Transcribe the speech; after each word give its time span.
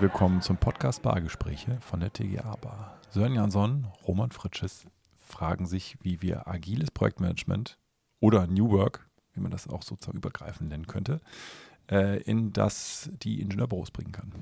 Herzlich 0.00 0.14
willkommen 0.14 0.40
zum 0.40 0.56
Podcast 0.56 1.02
Bargespräche 1.02 1.76
von 1.82 2.00
der 2.00 2.10
TGA 2.10 2.56
Bar. 2.56 2.98
Sören 3.10 3.34
Jansson, 3.34 3.86
Roman 4.08 4.30
Fritsches 4.30 4.86
fragen 5.14 5.66
sich, 5.66 5.98
wie 6.00 6.22
wir 6.22 6.48
agiles 6.48 6.90
Projektmanagement 6.90 7.76
oder 8.18 8.46
New 8.46 8.70
Work, 8.70 9.06
wie 9.34 9.40
man 9.40 9.50
das 9.50 9.68
auch 9.68 9.82
sozusagen 9.82 10.16
übergreifend 10.16 10.70
nennen 10.70 10.86
könnte, 10.86 11.20
äh, 11.90 12.18
in 12.22 12.50
das 12.54 13.10
die 13.22 13.42
Ingenieurbüros 13.42 13.90
bringen 13.90 14.12
kann. 14.12 14.32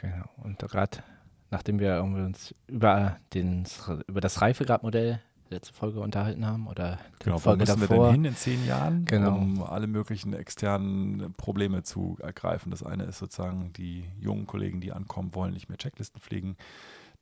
Genau. 0.00 0.28
Und 0.38 0.58
gerade 0.58 1.04
nachdem 1.52 1.78
wir 1.78 2.02
uns 2.02 2.52
über, 2.66 3.18
den, 3.32 3.64
über 4.08 4.20
das 4.20 4.42
Reifegradmodell 4.42 5.22
letzte 5.50 5.72
Folge 5.74 6.00
unterhalten 6.00 6.46
haben 6.46 6.66
oder 6.66 6.98
die 7.20 7.24
genau, 7.24 7.38
Folge 7.38 7.60
wo 7.60 7.72
müssen 7.72 7.80
davor. 7.80 7.96
wir 7.98 8.04
denn 8.06 8.14
hin 8.14 8.24
in 8.24 8.36
zehn 8.36 8.66
Jahren, 8.66 9.04
Genau. 9.04 9.36
um 9.36 9.62
alle 9.62 9.86
möglichen 9.86 10.32
externen 10.32 11.32
Probleme 11.34 11.82
zu 11.82 12.16
ergreifen. 12.20 12.70
Das 12.70 12.82
eine 12.82 13.04
ist 13.04 13.18
sozusagen 13.18 13.72
die 13.72 14.04
jungen 14.18 14.46
Kollegen, 14.46 14.80
die 14.80 14.92
ankommen, 14.92 15.34
wollen 15.34 15.52
nicht 15.52 15.68
mehr 15.68 15.78
Checklisten 15.78 16.20
pflegen. 16.20 16.56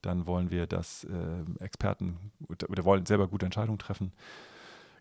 Dann 0.02 0.26
wollen 0.26 0.50
wir, 0.50 0.66
dass 0.66 1.04
äh, 1.04 1.62
Experten 1.64 2.18
oder, 2.48 2.84
wollen 2.84 3.06
selber 3.06 3.28
gute 3.28 3.46
Entscheidungen 3.46 3.78
treffen. 3.78 4.12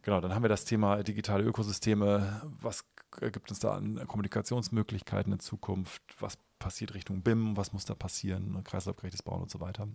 Genau, 0.01 0.19
dann 0.21 0.33
haben 0.33 0.43
wir 0.43 0.49
das 0.49 0.65
Thema 0.65 1.01
digitale 1.03 1.43
Ökosysteme. 1.43 2.41
Was 2.61 2.85
gibt 3.19 3.49
uns 3.49 3.59
da 3.59 3.73
an 3.75 4.05
Kommunikationsmöglichkeiten 4.07 5.31
in 5.33 5.39
Zukunft? 5.39 6.01
Was 6.19 6.37
passiert 6.59 6.93
Richtung 6.93 7.21
BIM? 7.21 7.57
Was 7.57 7.73
muss 7.73 7.85
da 7.85 7.95
passieren? 7.95 8.61
Kreislaufgerechtes 8.63 9.23
Bauen 9.23 9.43
und 9.43 9.51
so 9.51 9.59
weiter. 9.59 9.87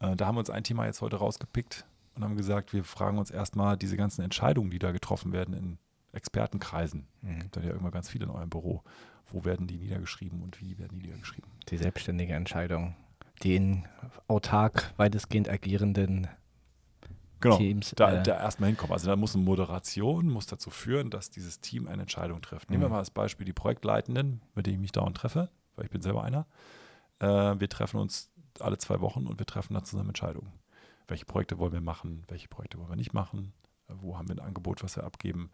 Äh, 0.00 0.16
da 0.16 0.26
haben 0.26 0.34
wir 0.34 0.40
uns 0.40 0.50
ein 0.50 0.64
Thema 0.64 0.86
jetzt 0.86 1.00
heute 1.00 1.16
rausgepickt 1.16 1.86
und 2.14 2.24
haben 2.24 2.36
gesagt, 2.36 2.72
wir 2.72 2.84
fragen 2.84 3.18
uns 3.18 3.30
erstmal 3.30 3.76
diese 3.76 3.96
ganzen 3.96 4.22
Entscheidungen, 4.22 4.70
die 4.70 4.78
da 4.78 4.92
getroffen 4.92 5.32
werden 5.32 5.54
in 5.54 5.78
Expertenkreisen. 6.12 7.06
Mhm. 7.22 7.40
Gibt 7.40 7.56
dann 7.56 7.64
ja 7.64 7.72
immer 7.74 7.90
ganz 7.90 8.08
viele 8.08 8.24
in 8.26 8.30
eurem 8.30 8.50
Büro. 8.50 8.82
Wo 9.26 9.44
werden 9.44 9.66
die 9.66 9.78
niedergeschrieben 9.78 10.42
und 10.42 10.60
wie 10.60 10.78
werden 10.78 10.98
die 11.00 11.06
niedergeschrieben? 11.06 11.50
Die 11.68 11.76
selbstständige 11.76 12.34
Entscheidung, 12.34 12.94
die 13.42 13.56
in 13.56 13.84
autark 14.28 14.92
weitestgehend 14.96 15.48
agierenden 15.48 16.28
Genau, 17.40 17.56
Teams. 17.58 17.92
da, 17.96 18.20
äh, 18.20 18.22
da 18.22 18.38
erstmal 18.38 18.68
hinkommen. 18.68 18.92
Also 18.92 19.06
da 19.08 19.16
muss 19.16 19.34
eine 19.34 19.44
Moderation 19.44 20.28
muss 20.30 20.46
dazu 20.46 20.70
führen, 20.70 21.10
dass 21.10 21.30
dieses 21.30 21.60
Team 21.60 21.86
eine 21.88 22.02
Entscheidung 22.02 22.40
trifft. 22.40 22.70
Nehmen 22.70 22.82
wir 22.82 22.88
Mhm. 22.88 22.92
mal 22.94 22.98
als 23.00 23.10
Beispiel 23.10 23.44
die 23.44 23.52
Projektleitenden, 23.52 24.40
mit 24.54 24.66
denen 24.66 24.76
ich 24.76 24.80
mich 24.80 24.92
dauernd 24.92 25.16
treffe, 25.16 25.50
weil 25.76 25.84
ich 25.86 25.90
bin 25.90 26.00
selber 26.00 26.22
einer. 26.24 26.46
Äh, 27.20 27.26
wir 27.60 27.68
treffen 27.68 27.98
uns 28.00 28.30
alle 28.60 28.78
zwei 28.78 29.00
Wochen 29.00 29.26
und 29.26 29.38
wir 29.38 29.46
treffen 29.46 29.74
dann 29.74 29.84
zusammen 29.84 30.10
Entscheidungen. 30.10 30.52
Welche 31.08 31.24
Projekte 31.24 31.58
wollen 31.58 31.72
wir 31.72 31.80
machen, 31.80 32.24
welche 32.28 32.48
Projekte 32.48 32.78
wollen 32.78 32.88
wir 32.88 32.96
nicht 32.96 33.14
machen, 33.14 33.52
äh, 33.88 33.94
wo 34.00 34.16
haben 34.16 34.28
wir 34.28 34.36
ein 34.36 34.46
Angebot, 34.46 34.82
was 34.82 34.96
wir 34.96 35.04
abgeben, 35.04 35.50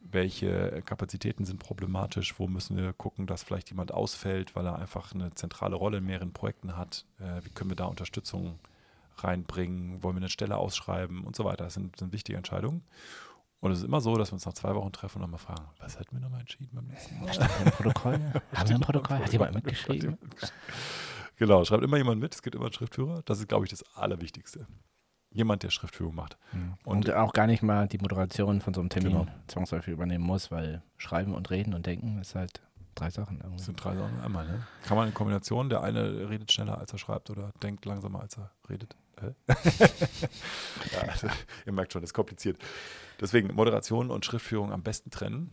welche 0.00 0.82
Kapazitäten 0.82 1.44
sind 1.44 1.58
problematisch, 1.58 2.38
wo 2.38 2.46
müssen 2.46 2.76
wir 2.76 2.92
gucken, 2.92 3.26
dass 3.26 3.42
vielleicht 3.42 3.68
jemand 3.70 3.92
ausfällt, 3.92 4.56
weil 4.56 4.66
er 4.66 4.78
einfach 4.78 5.14
eine 5.14 5.34
zentrale 5.34 5.76
Rolle 5.76 5.98
in 5.98 6.06
mehreren 6.06 6.32
Projekten 6.32 6.76
hat, 6.76 7.04
äh, 7.18 7.44
wie 7.44 7.50
können 7.50 7.70
wir 7.70 7.76
da 7.76 7.84
Unterstützung 7.84 8.58
reinbringen, 9.16 10.02
wollen 10.02 10.16
wir 10.16 10.20
eine 10.22 10.30
Stelle 10.30 10.56
ausschreiben 10.56 11.24
und 11.24 11.36
so 11.36 11.44
weiter. 11.44 11.64
Das 11.64 11.74
sind, 11.74 11.96
sind 11.98 12.12
wichtige 12.12 12.38
Entscheidungen. 12.38 12.82
Und 13.60 13.72
es 13.72 13.80
ist 13.80 13.84
immer 13.84 14.00
so, 14.00 14.16
dass 14.16 14.30
wir 14.30 14.34
uns 14.34 14.46
nach 14.46 14.54
zwei 14.54 14.74
Wochen 14.74 14.90
treffen 14.90 15.18
und 15.18 15.30
nochmal 15.30 15.38
fragen, 15.38 15.68
was 15.78 15.98
hätten 15.98 16.16
wir 16.16 16.20
nochmal 16.20 16.40
entschieden 16.40 16.70
beim 16.72 16.88
letzten 16.88 17.20
Mal? 17.20 17.32
Steht 17.32 17.50
im 17.62 17.70
Protokoll? 17.72 18.14
Haben 18.54 18.68
wir 18.68 18.76
ein 18.76 18.80
Protokoll? 18.80 19.18
Hat 19.18 19.32
jemand 19.32 19.54
mitgeschrieben? 19.54 20.16
Genau, 21.40 21.64
schreibt 21.64 21.82
immer 21.82 21.96
jemand 21.96 22.20
mit, 22.20 22.34
es 22.34 22.42
gibt 22.42 22.54
immer 22.54 22.66
einen 22.66 22.74
Schriftführer. 22.74 23.22
Das 23.24 23.38
ist, 23.40 23.48
glaube 23.48 23.64
ich, 23.64 23.70
das 23.70 23.82
Allerwichtigste. 23.96 24.66
Jemand, 25.32 25.62
der 25.62 25.70
Schriftführung 25.70 26.14
macht. 26.14 26.36
Mhm. 26.52 26.74
Und- 26.84 27.08
Und, 27.08 27.14
auch 27.14 27.32
gar 27.32 27.46
nicht 27.46 27.62
mal 27.62 27.88
die 27.88 27.96
Moderation 27.98 28.60
von 28.60 28.74
so 28.74 28.80
einem 28.80 28.90
Termin 28.90 29.12
Genau. 29.12 29.26
zwangsläufig 29.46 29.92
übernehmen 29.94 30.22
muss, 30.24 30.50
weil 30.50 30.82
Schreiben 30.98 31.34
und 31.34 31.48
Reden 31.50 31.72
und 31.72 31.86
Denken 31.86 32.18
ist 32.20 32.34
halt 32.34 32.60
drei 32.94 33.08
Sachen 33.10 33.38
irgendwie. 33.38 33.56
Das 33.56 33.66
sind 33.66 33.82
drei 33.82 33.96
Sachen 33.96 34.20
einmal, 34.20 34.46
ne? 34.46 34.66
Kann 34.84 34.96
man 34.98 35.08
in 35.08 35.14
Kombination, 35.14 35.70
der 35.70 35.82
eine 35.82 36.28
redet 36.28 36.52
schneller, 36.52 36.76
als 36.76 36.92
er 36.92 36.98
schreibt 36.98 37.30
oder 37.30 37.52
denkt 37.62 37.86
langsamer, 37.86 38.20
als 38.20 38.36
er 38.36 38.50
redet. 38.68 38.94
Ja, 40.92 41.00
also, 41.08 41.28
ihr 41.66 41.72
merkt 41.72 41.92
schon, 41.92 42.02
das 42.02 42.10
ist 42.10 42.14
kompliziert. 42.14 42.58
Deswegen 43.20 43.54
Moderation 43.54 44.10
und 44.10 44.24
Schriftführung 44.24 44.72
am 44.72 44.82
besten 44.82 45.10
trennen. 45.10 45.50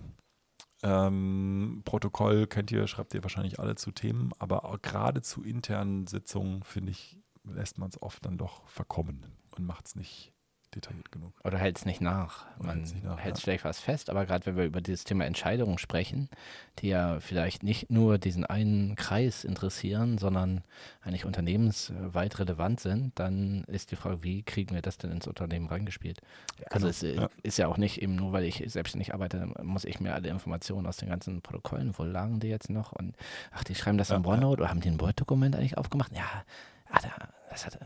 Ähm, 0.84 1.82
Protokoll 1.86 2.48
kennt 2.48 2.72
ihr, 2.72 2.88
schreibt 2.88 3.14
ihr 3.14 3.24
wahrscheinlich 3.24 3.60
alle 3.60 3.76
zu 3.76 3.92
Themen, 3.92 4.32
aber 4.38 4.78
gerade 4.82 5.22
zu 5.22 5.44
internen 5.44 6.08
Sitzungen, 6.08 6.64
finde 6.64 6.92
ich, 6.92 7.20
lässt 7.44 7.78
man 7.78 7.90
es 7.90 8.02
oft 8.02 8.26
dann 8.26 8.38
doch 8.38 8.68
verkommen 8.68 9.26
und 9.56 9.66
macht 9.66 9.88
es 9.88 9.96
nicht 9.96 10.34
detailliert 10.76 11.12
genug. 11.12 11.34
Oder 11.44 11.58
hält 11.58 11.78
es 11.78 11.86
nicht 11.86 12.02
nach. 12.02 12.46
Man 12.60 12.84
hält 13.18 13.38
ja. 13.38 13.42
vielleicht 13.42 13.64
was 13.64 13.80
fest, 13.80 14.10
aber 14.10 14.26
gerade 14.26 14.46
wenn 14.46 14.58
wir 14.58 14.66
über 14.66 14.82
dieses 14.82 15.04
Thema 15.04 15.26
Entscheidungen 15.26 15.78
sprechen, 15.78 16.30
die 16.80 16.90
ja 16.90 17.20
vielleicht 17.20 17.64
nicht 17.64 17.90
nur 17.90 18.18
diesen 18.18 18.46
einen 18.46 18.96
Kreis 18.96 19.44
interessieren, 19.44 20.18
sondern 20.18 20.64
eigentlich 21.02 21.26
unternehmensweit 21.26 22.40
relevant 22.40 22.80
sind, 22.80 23.18
dann 23.18 23.64
ist 23.66 23.92
die 23.92 23.96
Frage, 23.96 24.24
wie 24.24 24.44
kriegen 24.44 24.76
wir 24.76 24.82
das 24.82 24.98
denn 24.98 25.12
ins 25.12 25.28
Unternehmen 25.28 25.68
reingespielt? 25.68 26.20
also 26.70 26.88
genau. 26.88 26.90
es 26.90 27.04
äh, 27.04 27.16
Ja. 27.16 27.30
ist 27.44 27.58
ja 27.58 27.68
auch 27.68 27.78
nicht 27.78 28.02
eben 28.02 28.16
nur, 28.16 28.34
weil 28.34 28.44
ich 28.44 28.64
selbstständig 28.68 29.14
arbeite, 29.14 29.48
muss 29.64 29.86
ich 29.86 30.00
mir 30.00 30.14
alle 30.14 30.30
Informationen 30.30 30.86
aus 30.86 30.98
den 30.98 31.10
ganzen 31.10 31.42
Protokollen, 31.42 31.98
wo 31.98 32.04
lagen 32.04 32.40
die 32.40 32.48
jetzt 32.48 32.70
noch? 32.70 32.92
Und 32.92 33.16
ach, 33.52 33.64
die 33.64 33.76
schreiben 33.76 33.98
das 33.98 34.10
Ja, 34.10 34.18
im 34.18 34.24
ja. 34.24 34.30
OneNote 34.30 34.62
oder 34.62 34.70
haben 34.70 34.82
die 34.82 34.90
ein 34.90 35.00
Word-Dokument 35.00 35.56
eigentlich 35.56 35.78
aufgemacht? 35.78 36.12
Ja, 36.14 36.44
ah, 36.90 37.00
da, 37.02 37.30
hat, 37.52 37.80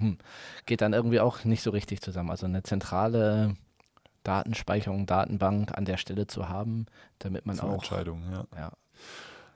hm. 0.00 0.18
geht 0.66 0.80
dann 0.80 0.92
irgendwie 0.92 1.20
auch 1.20 1.44
nicht 1.44 1.62
so 1.62 1.70
richtig 1.70 2.00
zusammen. 2.00 2.30
Also 2.30 2.46
eine 2.46 2.62
zentrale 2.62 3.56
Datenspeicherung, 4.24 5.06
Datenbank 5.06 5.76
an 5.76 5.84
der 5.84 5.96
Stelle 5.96 6.26
zu 6.26 6.48
haben, 6.48 6.86
damit 7.18 7.46
man 7.46 7.56
Zur 7.56 7.70
auch 7.70 7.74
Entscheidung, 7.74 8.22
ja. 8.30 8.46
ja, 8.56 8.72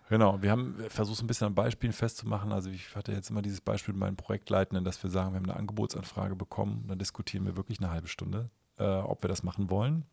Genau, 0.08 0.40
wir 0.40 0.52
haben 0.52 0.76
versucht, 0.88 1.20
ein 1.22 1.26
bisschen 1.26 1.48
an 1.48 1.54
Beispielen 1.54 1.92
festzumachen. 1.92 2.52
Also 2.52 2.70
ich 2.70 2.94
hatte 2.94 3.12
jetzt 3.12 3.30
immer 3.30 3.42
dieses 3.42 3.60
Beispiel 3.60 3.92
mit 3.92 4.00
meinen 4.00 4.16
Projektleitenden, 4.16 4.84
dass 4.84 5.02
wir 5.02 5.10
sagen, 5.10 5.32
wir 5.32 5.38
haben 5.38 5.50
eine 5.50 5.58
Angebotsanfrage 5.58 6.36
bekommen, 6.36 6.84
dann 6.88 6.98
diskutieren 6.98 7.44
wir 7.44 7.56
wirklich 7.56 7.80
eine 7.80 7.90
halbe 7.90 8.06
Stunde, 8.06 8.50
äh, 8.78 8.84
ob 8.84 9.24
wir 9.24 9.28
das 9.28 9.42
machen 9.42 9.68
wollen. 9.68 10.04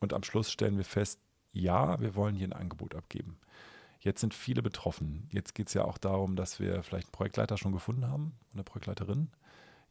Und 0.00 0.14
am 0.14 0.24
Schluss 0.24 0.50
stellen 0.50 0.76
wir 0.76 0.84
fest, 0.84 1.20
ja, 1.52 2.00
wir 2.00 2.16
wollen 2.16 2.34
hier 2.34 2.48
ein 2.48 2.52
Angebot 2.52 2.94
abgeben. 2.94 3.38
Jetzt 4.00 4.22
sind 4.22 4.32
viele 4.32 4.62
betroffen. 4.62 5.28
Jetzt 5.30 5.54
geht 5.54 5.68
es 5.68 5.74
ja 5.74 5.84
auch 5.84 5.98
darum, 5.98 6.34
dass 6.34 6.58
wir 6.58 6.82
vielleicht 6.82 7.08
einen 7.08 7.12
Projektleiter 7.12 7.58
schon 7.58 7.72
gefunden 7.72 8.08
haben, 8.08 8.32
eine 8.54 8.64
Projektleiterin. 8.64 9.28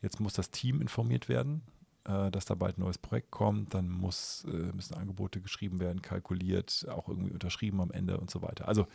Jetzt 0.01 0.19
muss 0.19 0.33
das 0.33 0.49
Team 0.49 0.81
informiert 0.81 1.29
werden, 1.29 1.61
äh, 2.05 2.31
dass 2.31 2.45
da 2.45 2.55
bald 2.55 2.77
ein 2.77 2.81
neues 2.81 2.97
Projekt 2.97 3.29
kommt. 3.29 3.75
Dann 3.75 3.87
muss, 3.89 4.45
äh, 4.45 4.73
müssen 4.73 4.95
Angebote 4.95 5.41
geschrieben 5.41 5.79
werden, 5.79 6.01
kalkuliert, 6.01 6.87
auch 6.89 7.07
irgendwie 7.07 7.31
unterschrieben 7.31 7.81
am 7.81 7.91
Ende 7.91 8.17
und 8.17 8.31
so 8.31 8.41
weiter. 8.41 8.67
Also 8.67 8.87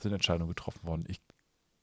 sind 0.00 0.12
Entscheidungen 0.12 0.48
getroffen 0.48 0.84
worden. 0.84 1.04
Ich 1.06 1.20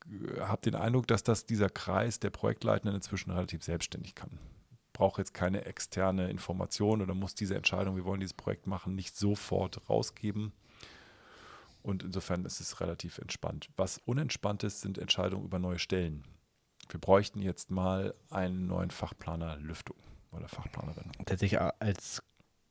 äh, 0.08 0.42
habe 0.42 0.62
den 0.62 0.75
Eindruck, 0.75 1.08
dass 1.08 1.24
das 1.24 1.46
dieser 1.46 1.69
Kreis 1.69 2.19
der 2.19 2.30
Projektleitenden 2.30 2.96
inzwischen 2.96 3.31
relativ 3.31 3.64
selbstständig 3.64 4.16
kann. 4.16 4.38
Brauche 4.92 5.22
jetzt 5.22 5.34
keine 5.34 5.64
externe 5.64 6.30
Information 6.30 7.02
oder 7.02 7.14
muss 7.14 7.36
diese 7.36 7.56
Entscheidung, 7.56 7.96
wir 7.96 8.03
wollen 8.03 8.19
dieses 8.19 8.34
Projekt 8.34 8.68
machen, 8.68 8.96
nicht 8.96 9.16
sofort 9.16 9.90
rausgeben. 9.90 10.52
Und 11.82 12.04
insofern 12.04 12.46
ist 12.46 12.60
es 12.60 12.82
relativ 12.82 13.18
entspannt. 13.20 13.70
Was 13.78 14.00
unentspannt 14.00 14.64
ist, 14.64 14.82
sind 14.82 14.98
Entscheidungen 14.98 15.46
über 15.46 15.60
neue 15.60 15.80
Stellen. 15.80 16.24
Wir 16.90 17.00
bräuchten 17.00 17.42
jetzt 17.42 17.72
mal 17.72 18.14
einen 18.30 18.68
neuen 18.68 18.92
Fachplaner 18.92 19.58
Lüftung 19.58 19.98
oder 20.32 20.48
Fachplanerin. 20.48 21.12
der 21.28 21.38
sich 21.38 21.60
als 21.60 22.22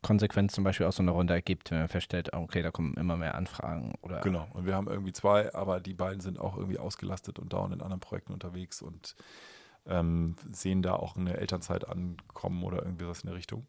Konsequenz 0.02 0.52
zum 0.52 0.64
Beispiel 0.64 0.86
aus 0.86 0.96
so 0.96 1.02
einer 1.02 1.12
Runde 1.12 1.34
ergibt, 1.34 1.70
wenn 1.70 1.78
man 1.78 1.88
feststellt, 1.88 2.32
okay, 2.32 2.62
da 2.62 2.70
kommen 2.70 2.94
immer 2.94 3.16
mehr 3.16 3.34
Anfragen 3.34 3.94
oder 4.00 4.20
Genau. 4.20 4.46
Und 4.52 4.64
wir 4.64 4.74
haben 4.74 4.88
irgendwie 4.88 5.12
zwei, 5.12 5.52
aber 5.54 5.80
die 5.80 5.94
beiden 5.94 6.20
sind 6.20 6.38
auch 6.38 6.56
irgendwie 6.56 6.78
ausgelastet 6.78 7.38
und 7.38 7.52
dauernd 7.52 7.74
in 7.74 7.80
anderen 7.80 8.00
Projekten 8.00 8.32
unterwegs 8.32 8.80
und 8.80 9.16
ähm, 9.86 10.36
sehen 10.52 10.82
da 10.82 10.94
auch 10.94 11.16
eine 11.16 11.36
Elternzeit 11.36 11.88
ankommen 11.88 12.62
oder 12.62 12.82
irgendwie 12.82 13.06
was 13.06 13.22
in 13.22 13.28
der 13.28 13.36
Richtung. 13.36 13.66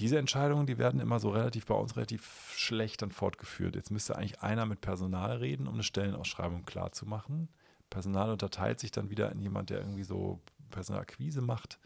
Diese 0.00 0.18
Entscheidungen, 0.18 0.66
die 0.66 0.78
werden 0.78 0.98
immer 0.98 1.20
so 1.20 1.28
relativ 1.28 1.66
bei 1.66 1.74
uns 1.74 1.94
relativ 1.94 2.52
schlecht 2.56 3.02
dann 3.02 3.12
fortgeführt. 3.12 3.76
Jetzt 3.76 3.90
müsste 3.90 4.16
eigentlich 4.16 4.40
einer 4.40 4.64
mit 4.64 4.80
Personal 4.80 5.36
reden, 5.36 5.66
um 5.66 5.74
eine 5.74 5.82
Stellenausschreibung 5.82 6.64
klar 6.64 6.92
zu 6.92 7.04
machen. 7.04 7.48
Personal 7.90 8.30
unterteilt 8.30 8.80
sich 8.80 8.92
dann 8.92 9.10
wieder 9.10 9.30
in 9.30 9.40
jemand, 9.40 9.68
der 9.68 9.80
irgendwie 9.80 10.04
so 10.04 10.40
Personalakquise 10.70 11.42
macht 11.42 11.78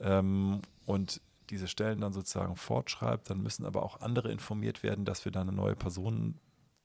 ähm, 0.00 0.60
und 0.84 1.22
diese 1.48 1.68
Stellen 1.68 2.02
dann 2.02 2.12
sozusagen 2.12 2.54
fortschreibt. 2.54 3.30
Dann 3.30 3.42
müssen 3.42 3.64
aber 3.64 3.82
auch 3.82 4.02
andere 4.02 4.30
informiert 4.30 4.82
werden, 4.82 5.06
dass 5.06 5.24
wir 5.24 5.32
da 5.32 5.40
eine 5.40 5.52
neue 5.52 5.74
Person 5.74 6.38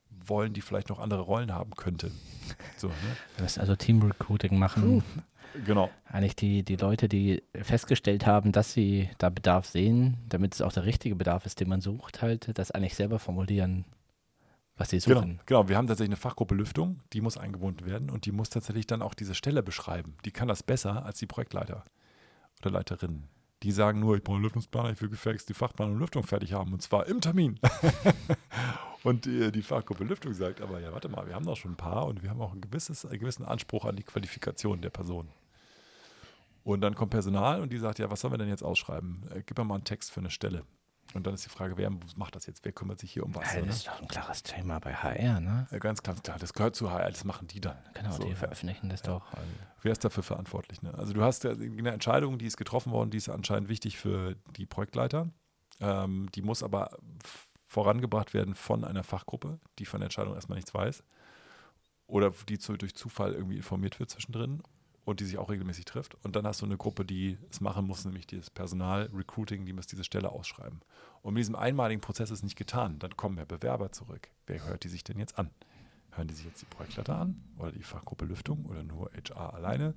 wollen, 0.09 0.53
die 0.53 0.61
vielleicht 0.61 0.87
noch 0.87 0.99
andere 0.99 1.21
Rollen 1.21 1.53
haben 1.53 1.71
könnte. 1.75 2.09
So, 2.77 2.87
ne? 2.87 2.93
wir 3.35 3.43
müssen 3.43 3.59
also 3.59 3.75
Team 3.75 4.01
Recruiting 4.01 4.57
machen. 4.57 5.03
Genau. 5.65 5.89
Eigentlich 6.05 6.35
die, 6.35 6.63
die 6.63 6.75
Leute, 6.75 7.07
die 7.07 7.43
festgestellt 7.53 8.25
haben, 8.25 8.51
dass 8.51 8.73
sie 8.73 9.09
da 9.17 9.29
Bedarf 9.29 9.65
sehen, 9.67 10.17
damit 10.29 10.53
es 10.55 10.61
auch 10.61 10.73
der 10.73 10.85
richtige 10.85 11.15
Bedarf 11.15 11.45
ist, 11.45 11.59
den 11.59 11.69
man 11.69 11.81
sucht, 11.81 12.21
halt, 12.21 12.57
das 12.57 12.71
eigentlich 12.71 12.95
selber 12.95 13.19
formulieren, 13.19 13.85
was 14.75 14.89
sie 14.89 14.99
Genau, 14.99 15.19
suchen. 15.21 15.39
genau, 15.45 15.69
wir 15.69 15.77
haben 15.77 15.87
tatsächlich 15.87 16.09
eine 16.15 16.21
Fachgruppe 16.21 16.55
Lüftung, 16.55 16.99
die 17.13 17.21
muss 17.21 17.37
eingebunden 17.37 17.85
werden 17.85 18.09
und 18.09 18.25
die 18.25 18.31
muss 18.31 18.49
tatsächlich 18.49 18.87
dann 18.87 19.01
auch 19.03 19.13
diese 19.13 19.35
Stelle 19.35 19.61
beschreiben. 19.61 20.15
Die 20.25 20.31
kann 20.31 20.47
das 20.47 20.63
besser 20.63 21.05
als 21.05 21.19
die 21.19 21.27
Projektleiter 21.27 21.85
oder 22.61 22.71
Leiterinnen. 22.71 23.27
Die 23.61 23.71
sagen 23.71 23.99
nur, 23.99 24.17
ich 24.17 24.23
brauche 24.23 24.35
einen 24.35 24.43
Lüftungsplaner, 24.43 24.89
ich 24.91 25.01
will 25.01 25.09
gefälligst 25.09 25.47
die 25.47 25.53
Fachplanung 25.53 25.93
und 25.93 25.99
Lüftung 26.01 26.23
fertig 26.23 26.51
haben 26.53 26.73
und 26.73 26.81
zwar 26.81 27.07
im 27.07 27.21
Termin. 27.21 27.59
und 29.03 29.25
die, 29.25 29.51
die 29.51 29.61
Fachgruppe 29.61 30.03
Lüftung 30.03 30.33
sagt, 30.33 30.59
aber 30.61 30.79
ja, 30.81 30.91
warte 30.91 31.07
mal, 31.07 31.27
wir 31.27 31.35
haben 31.35 31.45
doch 31.45 31.55
schon 31.55 31.71
ein 31.73 31.77
paar 31.77 32.05
und 32.07 32.23
wir 32.23 32.29
haben 32.29 32.41
auch 32.41 32.53
ein 32.53 32.61
gewisses, 32.61 33.05
einen 33.05 33.19
gewissen 33.19 33.45
Anspruch 33.45 33.85
an 33.85 33.95
die 33.95 34.03
Qualifikation 34.03 34.81
der 34.81 34.89
Person. 34.89 35.29
Und 36.63 36.81
dann 36.81 36.95
kommt 36.95 37.11
Personal 37.11 37.61
und 37.61 37.73
die 37.73 37.77
sagt, 37.77 37.99
ja, 37.99 38.09
was 38.09 38.21
sollen 38.21 38.33
wir 38.33 38.37
denn 38.37 38.47
jetzt 38.47 38.63
ausschreiben? 38.63 39.29
Äh, 39.31 39.43
gib 39.45 39.57
mir 39.57 39.65
mal 39.65 39.75
einen 39.75 39.83
Text 39.83 40.11
für 40.11 40.21
eine 40.21 40.29
Stelle. 40.29 40.63
Und 41.13 41.27
dann 41.27 41.33
ist 41.33 41.45
die 41.45 41.49
Frage, 41.49 41.77
wer 41.77 41.91
macht 42.15 42.35
das 42.35 42.45
jetzt? 42.47 42.65
Wer 42.65 42.71
kümmert 42.71 42.99
sich 42.99 43.11
hier 43.11 43.23
um 43.23 43.35
was? 43.35 43.53
Ja, 43.53 43.59
das 43.59 43.65
ne? 43.65 43.71
ist 43.73 43.87
doch 43.87 44.01
ein 44.01 44.07
klares 44.07 44.41
Thema 44.41 44.79
bei 44.79 44.93
HR, 44.95 45.41
ne? 45.41 45.67
Ja, 45.69 45.77
ganz 45.77 46.01
klar, 46.01 46.15
das 46.39 46.53
gehört 46.53 46.75
zu 46.75 46.89
HR, 46.89 47.11
das 47.11 47.23
machen 47.23 47.47
die 47.47 47.61
dann. 47.61 47.77
Genau, 47.93 48.11
So, 48.11 48.23
die 48.23 48.29
ja. 48.29 48.35
veröffentlichen 48.35 48.89
das 48.89 49.01
doch. 49.03 49.31
Also, 49.33 49.47
Wer 49.83 49.91
ist 49.91 50.03
dafür 50.03 50.23
verantwortlich? 50.23 50.81
Ne? 50.81 50.93
Also 50.95 51.13
du 51.13 51.21
hast 51.21 51.43
ja 51.43 51.51
eine 51.51 51.91
Entscheidung, 51.91 52.39
die 52.39 52.45
ist 52.45 52.57
getroffen 52.57 52.91
worden, 52.91 53.11
die 53.11 53.17
ist 53.17 53.29
anscheinend 53.29 53.69
wichtig 53.69 53.97
für 53.97 54.35
die 54.55 54.65
Projektleiter. 54.65 55.29
Ähm, 55.81 56.29
die 56.33 56.41
muss 56.41 56.63
aber 56.63 56.97
vorangebracht 57.67 58.33
werden 58.33 58.55
von 58.55 58.83
einer 58.83 59.03
Fachgruppe, 59.03 59.59
die 59.79 59.85
von 59.85 59.99
der 59.99 60.05
Entscheidung 60.05 60.35
erstmal 60.35 60.57
nichts 60.57 60.73
weiß. 60.73 61.03
Oder 62.07 62.31
die 62.47 62.57
zu, 62.57 62.77
durch 62.77 62.95
Zufall 62.95 63.33
irgendwie 63.33 63.57
informiert 63.57 63.99
wird 63.99 64.09
zwischendrin 64.09 64.63
und 65.05 65.19
die 65.19 65.25
sich 65.25 65.37
auch 65.37 65.49
regelmäßig 65.49 65.85
trifft. 65.85 66.15
Und 66.23 66.35
dann 66.35 66.47
hast 66.47 66.61
du 66.61 66.65
eine 66.65 66.77
Gruppe, 66.77 67.05
die 67.05 67.37
es 67.51 67.61
machen 67.61 67.85
muss, 67.85 68.05
nämlich 68.05 68.27
das 68.27 68.49
Personal, 68.49 69.09
Recruiting, 69.13 69.65
die 69.65 69.73
muss 69.73 69.87
diese 69.87 70.03
Stelle 70.03 70.31
ausschreiben. 70.31 70.81
Und 71.21 71.33
mit 71.33 71.41
diesem 71.41 71.55
einmaligen 71.55 72.01
Prozess 72.01 72.31
ist 72.31 72.43
nicht 72.43 72.55
getan. 72.55 72.99
Dann 72.99 73.17
kommen 73.17 73.37
ja 73.37 73.45
Bewerber 73.45 73.91
zurück. 73.91 74.29
Wer 74.47 74.65
hört 74.65 74.83
die 74.83 74.89
sich 74.89 75.03
denn 75.03 75.19
jetzt 75.19 75.37
an? 75.37 75.49
Hören 76.11 76.27
die 76.27 76.33
sich 76.33 76.45
jetzt 76.45 76.61
die 76.61 76.65
Projektleiter 76.65 77.17
an 77.17 77.41
oder 77.57 77.71
die 77.71 77.83
Fachgruppe 77.83 78.25
Lüftung 78.25 78.65
oder 78.65 78.83
nur 78.83 79.09
HR 79.13 79.53
alleine? 79.53 79.93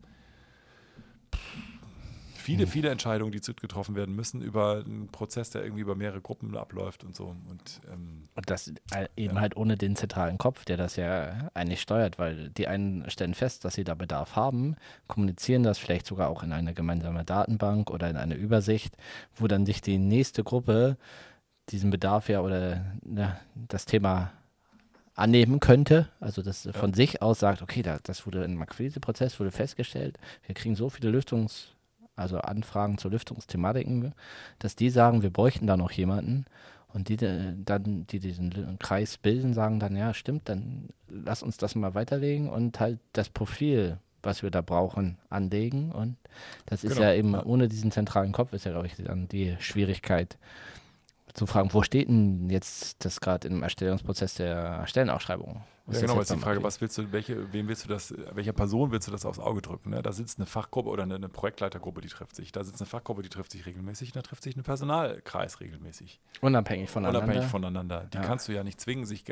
Viele, 2.46 2.66
viele 2.66 2.90
Entscheidungen, 2.90 3.32
die 3.32 3.40
getroffen 3.40 3.96
werden 3.96 4.14
müssen 4.14 4.40
über 4.40 4.84
einen 4.84 5.08
Prozess, 5.08 5.50
der 5.50 5.62
irgendwie 5.64 5.82
über 5.82 5.96
mehrere 5.96 6.20
Gruppen 6.20 6.56
abläuft 6.56 7.02
und 7.02 7.14
so. 7.14 7.34
Und 7.48 7.80
ähm, 7.92 8.22
und 8.36 8.50
das 8.50 8.68
äh, 8.94 9.08
eben 9.16 9.34
Ja. 9.34 9.40
halt 9.40 9.56
ohne 9.56 9.76
den 9.76 9.96
zentralen 9.96 10.38
Kopf, 10.38 10.64
der 10.64 10.76
das 10.76 10.94
ja 10.96 11.50
eigentlich 11.54 11.80
steuert, 11.80 12.18
weil 12.18 12.50
die 12.50 12.68
einen 12.68 13.10
stellen 13.10 13.34
fest, 13.34 13.64
dass 13.64 13.74
sie 13.74 13.82
da 13.84 13.94
Bedarf 13.94 14.36
haben, 14.36 14.76
kommunizieren 15.08 15.64
das 15.64 15.78
vielleicht 15.78 16.06
sogar 16.06 16.28
auch 16.28 16.42
in 16.44 16.52
eine 16.52 16.72
gemeinsame 16.72 17.24
Datenbank 17.24 17.90
oder 17.90 18.08
in 18.08 18.16
eine 18.16 18.34
Übersicht, 18.34 18.96
wo 19.34 19.48
dann 19.48 19.66
sich 19.66 19.80
die 19.80 19.98
nächste 19.98 20.44
Gruppe 20.44 20.96
diesen 21.70 21.90
Bedarf 21.90 22.28
ja 22.28 22.40
oder 22.42 22.84
ja, 23.04 23.40
das 23.54 23.86
Thema 23.86 24.32
annehmen 25.14 25.60
könnte, 25.60 26.08
also 26.20 26.42
das 26.42 26.68
von 26.72 26.92
sich 26.92 27.22
aus 27.22 27.40
sagt, 27.40 27.62
okay, 27.62 27.82
da, 27.82 27.98
das 28.02 28.26
wurde 28.26 28.44
im 28.44 28.60
Akquiseprozess 28.60 29.40
wurde 29.40 29.50
festgestellt, 29.50 30.18
wir 30.46 30.54
kriegen 30.54 30.76
so 30.76 30.90
viele 30.90 31.10
Lüftungs, 31.10 31.68
also 32.16 32.38
Anfragen 32.38 32.98
zu 32.98 33.08
Lüftungsthematiken, 33.08 34.14
dass 34.58 34.76
die 34.76 34.90
sagen, 34.90 35.22
wir 35.22 35.30
bräuchten 35.30 35.66
da 35.66 35.76
noch 35.76 35.90
jemanden. 35.92 36.46
Und 36.92 37.08
die 37.08 37.14
äh, 37.24 37.52
dann, 37.64 38.06
die 38.06 38.20
diesen 38.20 38.78
Kreis 38.78 39.18
bilden, 39.18 39.52
sagen 39.54 39.80
dann, 39.80 39.96
ja, 39.96 40.14
stimmt, 40.14 40.48
dann 40.48 40.88
lass 41.08 41.42
uns 41.42 41.58
das 41.58 41.74
mal 41.74 41.94
weiterlegen 41.94 42.48
und 42.48 42.80
halt 42.80 42.98
das 43.12 43.28
Profil, 43.28 43.98
was 44.22 44.42
wir 44.42 44.50
da 44.50 44.62
brauchen, 44.62 45.18
anlegen. 45.28 45.92
Und 45.92 46.16
das 46.64 46.84
ist 46.84 46.94
Genau, 46.94 47.02
ja 47.02 47.12
eben 47.14 47.34
ohne 47.34 47.68
diesen 47.68 47.90
zentralen 47.92 48.32
Kopf 48.32 48.52
ist 48.54 48.64
ja, 48.64 48.72
glaube 48.72 48.86
ich, 48.86 48.96
dann 48.96 49.28
die 49.28 49.56
Schwierigkeit, 49.60 50.38
zu 51.34 51.46
fragen, 51.46 51.72
wo 51.74 51.82
steht 51.82 52.08
denn 52.08 52.48
jetzt 52.50 53.04
das 53.04 53.20
gerade 53.20 53.46
im 53.48 53.62
Erstellungsprozess 53.62 54.34
der 54.34 54.86
Stellenausschreibung? 54.86 55.62
Ja, 55.88 56.00
genau, 56.00 56.18
jetzt 56.18 56.32
die 56.32 56.38
Frage, 56.38 56.62
was 56.62 56.80
willst 56.80 56.98
du, 56.98 57.12
welche, 57.12 57.52
wem 57.52 57.68
willst 57.68 57.84
du 57.84 57.88
das, 57.88 58.12
welcher 58.32 58.52
Person 58.52 58.90
willst 58.90 59.06
du 59.06 59.12
das 59.12 59.24
aufs 59.24 59.38
Auge 59.38 59.62
drücken? 59.62 59.90
Ne? 59.90 60.02
Da 60.02 60.12
sitzt 60.12 60.38
eine 60.38 60.46
Fachgruppe 60.46 60.88
oder 60.90 61.04
eine, 61.04 61.14
eine 61.14 61.28
Projektleitergruppe, 61.28 62.00
die 62.00 62.08
trifft 62.08 62.34
sich. 62.34 62.50
Da 62.50 62.64
sitzt 62.64 62.80
eine 62.80 62.88
Fachgruppe, 62.88 63.22
die 63.22 63.28
trifft 63.28 63.52
sich 63.52 63.66
regelmäßig. 63.66 64.08
Und 64.08 64.16
da 64.16 64.22
trifft 64.22 64.42
sich 64.42 64.56
ein 64.56 64.62
Personalkreis 64.62 65.60
regelmäßig. 65.60 66.20
Unabhängig 66.40 66.90
voneinander. 66.90 67.22
Unabhängig 67.22 67.48
voneinander. 67.48 68.08
Die 68.12 68.16
Ja. 68.16 68.24
kannst 68.24 68.48
du 68.48 68.52
ja 68.52 68.64
nicht 68.64 68.80
zwingen, 68.80 69.06
sich 69.06 69.24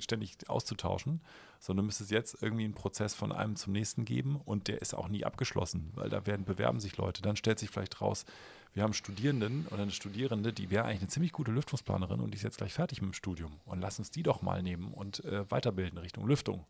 ständig 0.00 0.36
auszutauschen, 0.48 1.20
sondern 1.58 1.84
du 1.84 1.86
müsstest 1.86 2.10
jetzt 2.10 2.40
irgendwie 2.40 2.64
einen 2.64 2.74
Prozess 2.74 3.14
von 3.14 3.32
einem 3.32 3.56
zum 3.56 3.72
nächsten 3.72 4.04
geben 4.04 4.40
und 4.44 4.68
der 4.68 4.80
ist 4.80 4.94
auch 4.94 5.08
nie 5.08 5.24
abgeschlossen, 5.24 5.90
weil 5.94 6.08
da 6.08 6.26
werden 6.26 6.44
bewerben 6.44 6.78
sich 6.80 6.96
Leute. 6.96 7.22
Dann 7.22 7.36
stellt 7.36 7.58
sich 7.58 7.70
vielleicht 7.70 8.00
raus, 8.00 8.24
wir 8.76 8.82
haben 8.82 8.92
Studierenden 8.92 9.66
oder 9.68 9.82
eine 9.82 9.90
Studierende, 9.90 10.52
die 10.52 10.70
wäre 10.70 10.84
eigentlich 10.84 11.00
eine 11.00 11.08
ziemlich 11.08 11.32
gute 11.32 11.50
Lüftungsplanerin 11.50 12.20
und 12.20 12.32
die 12.32 12.36
ist 12.36 12.42
jetzt 12.42 12.58
gleich 12.58 12.74
fertig 12.74 13.00
mit 13.00 13.12
dem 13.12 13.14
Studium. 13.14 13.52
Und 13.64 13.80
lass 13.80 13.98
uns 13.98 14.10
die 14.10 14.22
doch 14.22 14.42
mal 14.42 14.62
nehmen 14.62 14.92
und 14.92 15.24
äh, 15.24 15.50
weiterbilden 15.50 15.96
Richtung 15.96 16.26
Lüftung. 16.26 16.66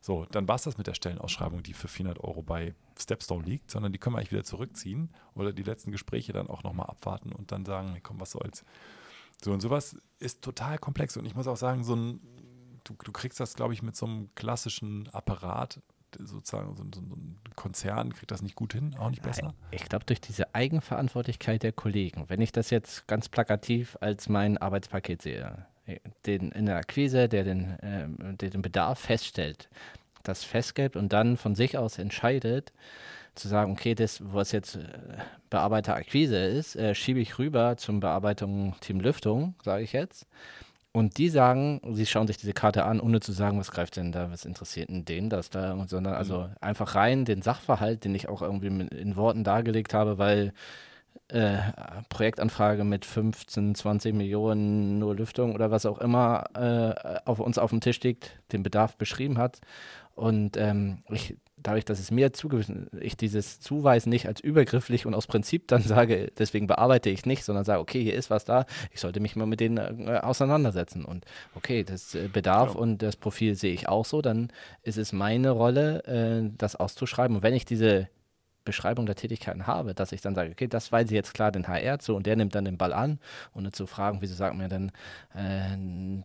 So, 0.00 0.24
dann 0.30 0.48
war 0.48 0.54
es 0.54 0.62
das 0.62 0.78
mit 0.78 0.86
der 0.86 0.94
Stellenausschreibung, 0.94 1.62
die 1.62 1.74
für 1.74 1.86
400 1.86 2.24
Euro 2.24 2.42
bei 2.42 2.74
Stepstone 2.98 3.44
liegt, 3.44 3.70
sondern 3.70 3.92
die 3.92 3.98
können 3.98 4.14
wir 4.16 4.20
eigentlich 4.20 4.32
wieder 4.32 4.44
zurückziehen 4.44 5.10
oder 5.34 5.52
die 5.52 5.62
letzten 5.62 5.92
Gespräche 5.92 6.32
dann 6.32 6.48
auch 6.48 6.62
nochmal 6.62 6.86
abwarten 6.86 7.30
und 7.30 7.52
dann 7.52 7.66
sagen, 7.66 8.00
komm, 8.02 8.20
was 8.20 8.30
soll's. 8.30 8.64
So, 9.42 9.52
und 9.52 9.60
sowas 9.60 9.98
ist 10.20 10.40
total 10.40 10.78
komplex. 10.78 11.14
Und 11.18 11.26
ich 11.26 11.34
muss 11.34 11.46
auch 11.46 11.58
sagen, 11.58 11.84
so 11.84 11.94
ein, 11.94 12.20
du, 12.84 12.94
du 13.04 13.12
kriegst 13.12 13.38
das, 13.38 13.52
glaube 13.52 13.74
ich, 13.74 13.82
mit 13.82 13.96
so 13.96 14.06
einem 14.06 14.34
klassischen 14.34 15.10
Apparat, 15.10 15.82
sozusagen, 16.18 16.74
so, 16.76 16.84
so, 16.84 17.00
so 17.08 17.14
ein 17.16 17.36
Konzern 17.56 18.12
kriegt 18.12 18.30
das 18.30 18.42
nicht 18.42 18.54
gut 18.54 18.72
hin, 18.72 18.94
auch 18.98 19.10
nicht 19.10 19.22
besser. 19.22 19.54
Ich 19.70 19.84
glaube, 19.84 20.04
durch 20.04 20.20
diese 20.20 20.54
Eigenverantwortlichkeit 20.54 21.62
der 21.62 21.72
Kollegen, 21.72 22.24
wenn 22.28 22.40
ich 22.40 22.52
das 22.52 22.70
jetzt 22.70 23.06
ganz 23.06 23.28
plakativ 23.28 23.96
als 24.00 24.28
mein 24.28 24.58
Arbeitspaket 24.58 25.22
sehe, 25.22 25.66
den 26.26 26.50
in 26.52 26.66
der 26.66 26.76
Akquise, 26.76 27.28
der 27.28 27.44
den, 27.44 27.76
ähm, 27.82 28.36
der 28.38 28.50
den 28.50 28.62
Bedarf 28.62 28.98
feststellt, 28.98 29.68
das 30.22 30.44
festgibt 30.44 30.96
und 30.96 31.12
dann 31.12 31.36
von 31.36 31.54
sich 31.54 31.76
aus 31.76 31.98
entscheidet, 31.98 32.72
zu 33.34 33.48
sagen, 33.48 33.72
okay, 33.72 33.94
das, 33.94 34.20
was 34.32 34.52
jetzt 34.52 34.76
äh, 34.76 34.80
Bearbeiter 35.50 35.94
Akquise 35.96 36.38
ist, 36.38 36.76
äh, 36.76 36.94
schiebe 36.94 37.20
ich 37.20 37.38
rüber 37.38 37.76
zum 37.76 38.00
Bearbeitung 38.00 38.74
Team 38.80 39.00
Lüftung, 39.00 39.54
sage 39.62 39.82
ich 39.82 39.92
jetzt. 39.92 40.26
Und 40.96 41.18
die 41.18 41.28
sagen, 41.28 41.80
sie 41.90 42.06
schauen 42.06 42.28
sich 42.28 42.36
diese 42.36 42.52
Karte 42.52 42.84
an, 42.84 43.00
ohne 43.00 43.18
zu 43.18 43.32
sagen, 43.32 43.58
was 43.58 43.72
greift 43.72 43.96
denn 43.96 44.12
da, 44.12 44.30
was 44.30 44.44
interessiert 44.44 44.90
denn 44.90 45.04
den 45.04 45.28
das 45.28 45.50
da, 45.50 45.76
sondern 45.88 46.14
also 46.14 46.48
einfach 46.60 46.94
rein 46.94 47.24
den 47.24 47.42
Sachverhalt, 47.42 48.04
den 48.04 48.14
ich 48.14 48.28
auch 48.28 48.42
irgendwie 48.42 48.68
in 48.68 49.16
Worten 49.16 49.42
dargelegt 49.42 49.92
habe, 49.92 50.18
weil 50.18 50.52
äh, 51.28 51.58
Projektanfrage 52.10 52.84
mit 52.84 53.06
15, 53.06 53.74
20 53.74 54.14
Millionen 54.14 55.00
nur 55.00 55.16
Lüftung 55.16 55.56
oder 55.56 55.72
was 55.72 55.84
auch 55.84 55.98
immer 55.98 56.44
äh, 56.54 57.20
auf 57.24 57.40
uns 57.40 57.58
auf 57.58 57.70
dem 57.70 57.80
Tisch 57.80 58.00
liegt, 58.02 58.38
den 58.52 58.62
Bedarf 58.62 58.96
beschrieben 58.96 59.36
hat. 59.36 59.60
Und 60.14 60.56
ähm, 60.56 61.02
ich, 61.10 61.36
dadurch, 61.64 61.84
dass 61.84 61.98
es 61.98 62.10
mir 62.10 62.32
zugewiesen, 62.32 62.88
ich 63.00 63.16
dieses 63.16 63.58
Zuweisen 63.58 64.10
nicht 64.10 64.28
als 64.28 64.40
übergrifflich 64.40 65.06
und 65.06 65.14
aus 65.14 65.26
Prinzip 65.26 65.66
dann 65.66 65.82
sage, 65.82 66.30
deswegen 66.38 66.68
bearbeite 66.68 67.10
ich 67.10 67.26
nicht, 67.26 67.44
sondern 67.44 67.64
sage, 67.64 67.80
okay, 67.80 68.02
hier 68.02 68.14
ist 68.14 68.30
was 68.30 68.44
da, 68.44 68.66
ich 68.92 69.00
sollte 69.00 69.20
mich 69.20 69.34
mal 69.34 69.46
mit 69.46 69.60
denen 69.60 70.06
äh, 70.06 70.20
auseinandersetzen. 70.22 71.04
Und 71.04 71.24
okay, 71.54 71.82
das 71.82 72.14
äh, 72.14 72.28
Bedarf 72.28 72.72
Klar. 72.72 72.82
und 72.82 72.98
das 72.98 73.16
Profil 73.16 73.56
sehe 73.56 73.72
ich 73.72 73.88
auch 73.88 74.04
so, 74.04 74.22
dann 74.22 74.52
ist 74.82 74.98
es 74.98 75.12
meine 75.12 75.50
Rolle, 75.50 76.04
äh, 76.04 76.50
das 76.56 76.76
auszuschreiben. 76.76 77.36
Und 77.36 77.42
wenn 77.42 77.54
ich 77.54 77.64
diese 77.64 78.08
Beschreibung 78.64 79.06
der 79.06 79.14
Tätigkeiten 79.14 79.66
habe, 79.66 79.94
dass 79.94 80.12
ich 80.12 80.20
dann 80.20 80.34
sage, 80.34 80.50
okay, 80.50 80.66
das 80.66 80.90
weise 80.90 81.08
ich 81.08 81.16
jetzt 81.16 81.34
klar 81.34 81.52
den 81.52 81.68
HR 81.68 81.98
zu 81.98 82.14
und 82.14 82.26
der 82.26 82.36
nimmt 82.36 82.54
dann 82.54 82.64
den 82.64 82.78
Ball 82.78 82.92
an, 82.92 83.18
ohne 83.54 83.72
zu 83.72 83.86
fragen, 83.86 84.18
wieso 84.20 84.34
sagt 84.34 84.56
mir 84.56 84.68
denn 84.68 84.90
äh, 85.34 85.76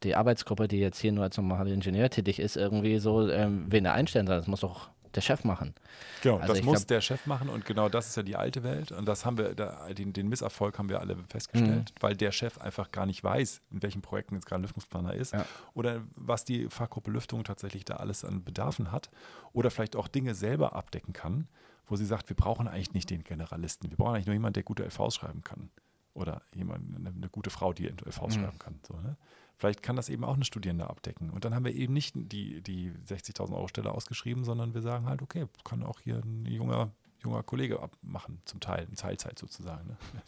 die 0.03 0.15
Arbeitsgruppe, 0.15 0.67
die 0.67 0.79
jetzt 0.79 0.99
hier 0.99 1.11
nur 1.11 1.25
als 1.25 1.37
normaler 1.37 1.71
Ingenieur 1.71 2.09
tätig 2.09 2.39
ist, 2.39 2.55
irgendwie 2.55 2.99
so, 2.99 3.29
ähm, 3.29 3.65
wen 3.69 3.85
er 3.85 3.93
einstellen 3.93 4.27
soll. 4.27 4.37
Das 4.37 4.47
muss 4.47 4.61
doch 4.61 4.89
der 5.15 5.21
Chef 5.21 5.43
machen. 5.43 5.73
Genau, 6.21 6.37
Also 6.37 6.53
das 6.53 6.63
muss 6.63 6.77
glaub- 6.79 6.87
der 6.87 7.01
Chef 7.01 7.25
machen 7.25 7.49
und 7.49 7.65
genau 7.65 7.89
das 7.89 8.07
ist 8.09 8.17
ja 8.17 8.23
die 8.23 8.35
alte 8.35 8.63
Welt 8.63 8.91
und 8.91 9.05
das 9.05 9.25
haben 9.25 9.37
wir, 9.37 9.55
da, 9.55 9.91
den, 9.93 10.13
den 10.13 10.27
Misserfolg 10.29 10.77
haben 10.77 10.89
wir 10.89 10.99
alle 10.99 11.17
festgestellt, 11.27 11.93
weil 11.99 12.15
der 12.15 12.31
Chef 12.31 12.57
einfach 12.59 12.91
gar 12.91 13.05
nicht 13.05 13.23
weiß, 13.23 13.61
in 13.71 13.81
welchen 13.81 14.01
Projekten 14.01 14.35
jetzt 14.35 14.45
gerade 14.45 14.59
ein 14.61 14.63
Lüftungsplaner 14.63 15.13
ist 15.13 15.33
Ja. 15.33 15.45
oder 15.73 16.01
was 16.15 16.45
die 16.45 16.67
Fachgruppe 16.69 17.11
Lüftung 17.11 17.43
tatsächlich 17.43 17.85
da 17.85 17.95
alles 17.95 18.23
an 18.25 18.43
Bedarfen 18.43 18.91
hat 18.91 19.09
oder 19.53 19.71
vielleicht 19.71 19.95
auch 19.95 20.07
Dinge 20.07 20.35
selber 20.35 20.73
abdecken 20.75 21.13
kann, 21.13 21.47
wo 21.87 21.95
sie 21.95 22.05
sagt, 22.05 22.29
wir 22.29 22.35
brauchen 22.35 22.67
eigentlich 22.67 22.93
nicht 22.93 23.09
den 23.09 23.23
Generalisten, 23.23 23.89
wir 23.89 23.97
brauchen 23.97 24.15
eigentlich 24.15 24.27
nur 24.27 24.33
jemanden, 24.33 24.53
der 24.53 24.63
gute 24.63 24.83
LVs 24.83 25.15
schreiben 25.15 25.43
kann 25.43 25.71
oder 26.13 26.41
jemand, 26.53 26.95
eine, 26.95 27.09
eine 27.09 27.29
gute 27.29 27.49
Frau, 27.49 27.73
die 27.73 27.87
LVs 27.87 28.21
Mhm. 28.21 28.31
schreiben 28.31 28.59
kann. 28.59 28.79
So, 28.87 28.93
ne? 28.95 29.15
Vielleicht 29.59 29.83
kann 29.83 29.97
das 29.97 30.07
eben 30.07 30.23
auch 30.23 30.35
eine 30.35 30.45
Studierende 30.45 30.89
abdecken. 30.89 31.29
Und 31.31 31.43
dann 31.43 31.53
haben 31.53 31.65
wir 31.65 31.75
eben 31.75 31.93
nicht 31.93 32.13
die, 32.15 32.61
die 32.61 32.93
60.000 33.07 33.53
Euro 33.53 33.67
Stelle 33.67 33.91
ausgeschrieben, 33.91 34.45
sondern 34.45 34.73
wir 34.73 34.81
sagen 34.81 35.05
halt, 35.05 35.21
okay, 35.21 35.47
kann 35.65 35.83
auch 35.83 35.99
hier 35.99 36.21
ein 36.23 36.45
junger, 36.45 36.91
junger 37.21 37.43
Kollege 37.43 37.81
abmachen, 37.81 38.39
zum 38.45 38.61
Teil, 38.61 38.87
in 38.89 38.95
Teilzeit 38.95 39.37
sozusagen. 39.37 39.87
Ne? 39.89 39.97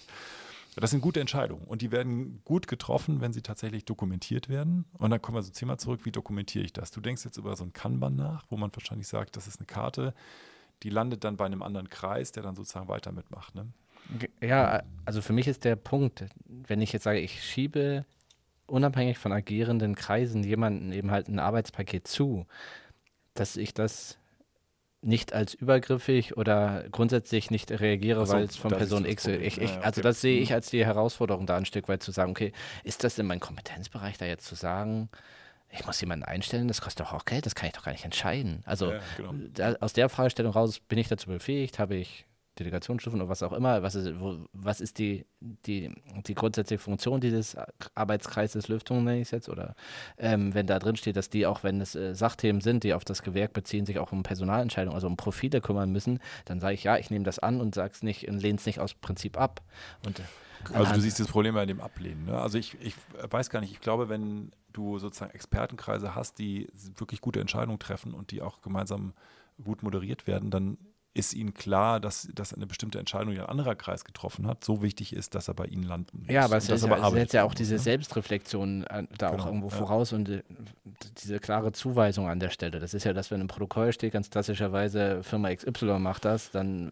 Das 0.78 0.92
sind 0.92 1.02
gute 1.02 1.20
Entscheidungen 1.20 1.66
und 1.66 1.82
die 1.82 1.92
werden 1.92 2.42
gut 2.46 2.66
getroffen, 2.66 3.20
wenn 3.20 3.34
sie 3.34 3.42
tatsächlich 3.42 3.84
dokumentiert 3.84 4.48
werden. 4.48 4.86
Und 4.94 5.10
dann 5.10 5.22
kommen 5.22 5.38
wir 5.38 5.44
zum 5.44 5.54
Thema 5.54 5.78
zurück, 5.78 6.06
wie 6.06 6.14
dokumentiere 6.14 6.64
ich 6.64 6.72
das? 6.72 6.92
Du 6.92 7.02
denkst 7.02 7.26
jetzt 7.26 7.36
über 7.36 7.58
so 7.58 7.66
ein 7.66 7.74
Kanban 7.74 8.16
nach, 8.16 8.46
wo 8.50 8.56
man 8.56 8.74
wahrscheinlich 8.74 9.10
sagt, 9.10 9.36
das 9.36 9.48
ist 9.48 9.60
eine 9.60 9.66
Karte, 9.66 10.14
die 10.84 10.90
landet 10.90 11.26
dann 11.26 11.36
bei 11.36 11.46
einem 11.46 11.62
anderen 11.62 11.90
Kreis, 11.90 12.32
der 12.32 12.44
dann 12.44 12.56
sozusagen 12.56 12.88
weiter 12.88 13.12
mitmacht. 13.12 13.54
Ne? 13.54 13.68
Ja, 14.42 14.84
also 15.04 15.22
für 15.22 15.34
mich 15.34 15.50
ist 15.50 15.66
der 15.66 15.76
Punkt, 15.76 16.24
wenn 16.46 16.80
ich 16.80 16.94
jetzt 16.94 17.04
sage, 17.04 17.20
ich 17.20 17.44
schiebe 17.44 18.06
unabhängig 18.72 19.18
von 19.18 19.32
agierenden 19.32 19.96
Kreisen 19.96 20.44
jemanden 20.44 20.92
eben 20.92 21.12
halt 21.12 21.28
ein 21.28 21.40
Arbeitspaket 21.40 22.08
zu, 22.08 22.46
dass 23.34 23.58
ich 23.58 23.74
das 23.74 24.18
nicht 25.02 25.34
als 25.34 25.54
übergriffig 25.54 26.38
oder 26.38 26.86
grundsätzlich 26.92 27.50
nicht 27.50 27.72
reagiere, 27.72 28.26
so, 28.26 28.34
weil 28.34 28.44
es 28.44 28.56
von 28.56 28.72
Person 28.72 29.06
X. 29.06 29.26
Ich, 29.26 29.60
ich, 29.60 29.72
also 29.78 30.00
okay. 30.00 30.02
das 30.02 30.22
sehe 30.22 30.40
ich 30.40 30.50
mhm. 30.50 30.56
als 30.56 30.70
die 30.70 30.86
Herausforderung 30.86 31.48
da 31.48 31.58
ein 31.58 31.66
Stück 31.66 31.88
weit 31.88 32.04
zu 32.04 32.12
sagen, 32.12 32.32
okay, 32.32 32.54
ist 32.84 33.04
das 33.04 33.18
in 33.18 33.26
meinem 33.26 33.40
Kompetenzbereich 33.40 34.18
da 34.20 34.26
jetzt 34.26 34.46
zu 34.46 34.54
sagen, 34.54 35.10
ich 35.70 35.86
muss 35.86 36.00
jemanden 36.02 36.26
einstellen, 36.26 36.68
das 36.68 36.82
kostet 36.82 37.08
doch 37.08 37.14
auch 37.14 37.26
Geld, 37.26 37.46
das 37.46 37.56
kann 37.56 37.68
ich 37.68 37.74
doch 37.74 37.84
gar 37.84 37.94
nicht 37.94 38.06
entscheiden. 38.06 38.62
Also 38.66 38.92
ja, 38.92 39.00
genau. 39.18 39.34
da, 39.54 39.74
aus 39.80 39.94
der 39.94 40.10
Fragestellung 40.10 40.52
raus 40.52 40.80
bin 40.80 41.00
ich 41.00 41.08
dazu 41.08 41.28
befähigt, 41.28 41.80
habe 41.80 41.96
ich 41.96 42.26
Delegationsstufen 42.62 43.20
oder 43.20 43.30
was 43.30 43.44
auch 43.44 43.54
immer, 43.54 43.84
was 43.84 43.96
ist, 43.96 44.20
wo, 44.20 44.46
was 44.54 44.82
ist 44.82 45.00
die, 45.00 45.26
die, 45.40 45.94
die 46.28 46.36
grundsätzliche 46.36 46.82
Funktion 46.82 47.20
dieses 47.20 47.58
Arbeitskreises 47.96 48.68
Lüftung, 48.68 49.04
nenne 49.04 49.18
ich 49.18 49.28
es 49.28 49.32
jetzt, 49.32 49.50
oder 49.50 49.76
ähm, 50.18 50.54
wenn 50.54 50.68
da 50.68 50.80
drin 50.80 50.96
steht, 50.96 51.16
dass 51.16 51.30
die 51.30 51.46
auch, 51.46 51.64
wenn 51.64 51.82
es 51.82 51.96
äh, 51.96 52.16
Sachthemen 52.16 52.62
sind, 52.62 52.84
die 52.84 52.94
auf 52.94 53.06
das 53.06 53.24
Gewerk 53.24 53.54
beziehen, 53.54 53.86
sich 53.86 54.00
auch 54.00 54.12
um 54.12 54.24
Personalentscheidungen, 54.24 54.96
also 54.96 55.08
um 55.08 55.18
Profile 55.18 55.62
kümmern 55.62 55.92
müssen, 55.92 56.20
dann 56.46 56.60
sage 56.60 56.76
ich, 56.76 56.84
ja, 56.84 56.98
ich 56.98 57.10
nehme 57.10 57.26
das 57.26 57.40
an 57.40 57.62
und 57.62 57.76
sage 57.76 57.94
es 57.94 58.04
nicht 58.04 58.28
und 58.28 58.42
lehne 58.42 58.58
es 58.58 58.66
nicht 58.66 58.80
aus 58.80 58.94
Prinzip 58.94 59.38
ab. 59.38 59.62
Und, 60.06 60.20
äh, 60.20 60.24
also 60.74 60.94
du 60.94 61.02
siehst 61.02 61.20
das 61.20 61.28
Problem 61.28 61.56
bei 61.56 61.66
dem 61.66 61.82
Ablehnen. 61.82 62.26
Ne? 62.26 62.40
Also 62.40 62.58
ich, 62.58 62.78
ich 62.82 62.94
weiß 63.30 63.50
gar 63.50 63.62
nicht, 63.62 63.72
ich 63.72 63.82
glaube, 63.82 64.10
wenn 64.10 64.52
du 64.74 65.00
sozusagen 65.00 65.34
Expertenkreise 65.34 66.16
hast, 66.16 66.40
die 66.40 66.68
wirklich 66.98 67.22
gute 67.22 67.40
Entscheidungen 67.42 67.80
treffen 67.80 68.14
und 68.14 68.32
die 68.32 68.42
auch 68.42 68.62
gemeinsam 68.62 69.14
gut 69.64 69.84
moderiert 69.84 70.28
werden, 70.28 70.50
dann 70.50 70.78
ist 71.14 71.34
ihnen 71.34 71.54
klar, 71.54 72.00
dass, 72.00 72.30
dass 72.34 72.54
eine 72.54 72.66
bestimmte 72.66 72.98
Entscheidung, 72.98 73.34
ein 73.34 73.46
anderer 73.46 73.76
Kreis 73.76 74.06
getroffen 74.06 74.48
hat, 74.48 74.64
so 74.64 74.82
wichtig 74.82 75.14
ist, 75.14 75.36
dass 75.36 75.48
er 75.48 75.54
bei 75.54 75.66
ihnen 75.66 75.84
landen 75.84 76.20
muss. 76.20 76.30
Ja, 76.30 76.46
aber 76.46 76.58
es 76.58 76.68
setzt 76.68 77.34
ja, 77.34 77.42
ja 77.42 77.44
auch 77.44 77.54
diese 77.54 77.74
ne? 77.74 77.80
Selbstreflexion 77.80 78.86
äh, 78.86 79.04
da 79.18 79.32
genau, 79.32 79.44
auch 79.44 79.48
irgendwo 79.48 79.68
ja. 79.68 79.76
voraus 79.76 80.14
und 80.14 80.30
äh, 80.30 80.44
diese 81.18 81.40
klare 81.40 81.74
Zuweisung 81.74 82.30
an 82.30 82.40
der 82.40 82.50
Stelle. 82.50 82.80
Das 82.80 82.94
ist 82.94 83.04
ja 83.04 83.14
das, 83.14 83.30
wenn 83.30 83.42
im 83.42 83.48
Protokoll 83.48 83.92
steht, 83.92 84.14
ganz 84.14 84.30
klassischerweise 84.30 85.22
Firma 85.24 85.54
XY 85.54 86.00
macht 86.00 86.24
das, 86.24 86.52
dann 86.52 86.92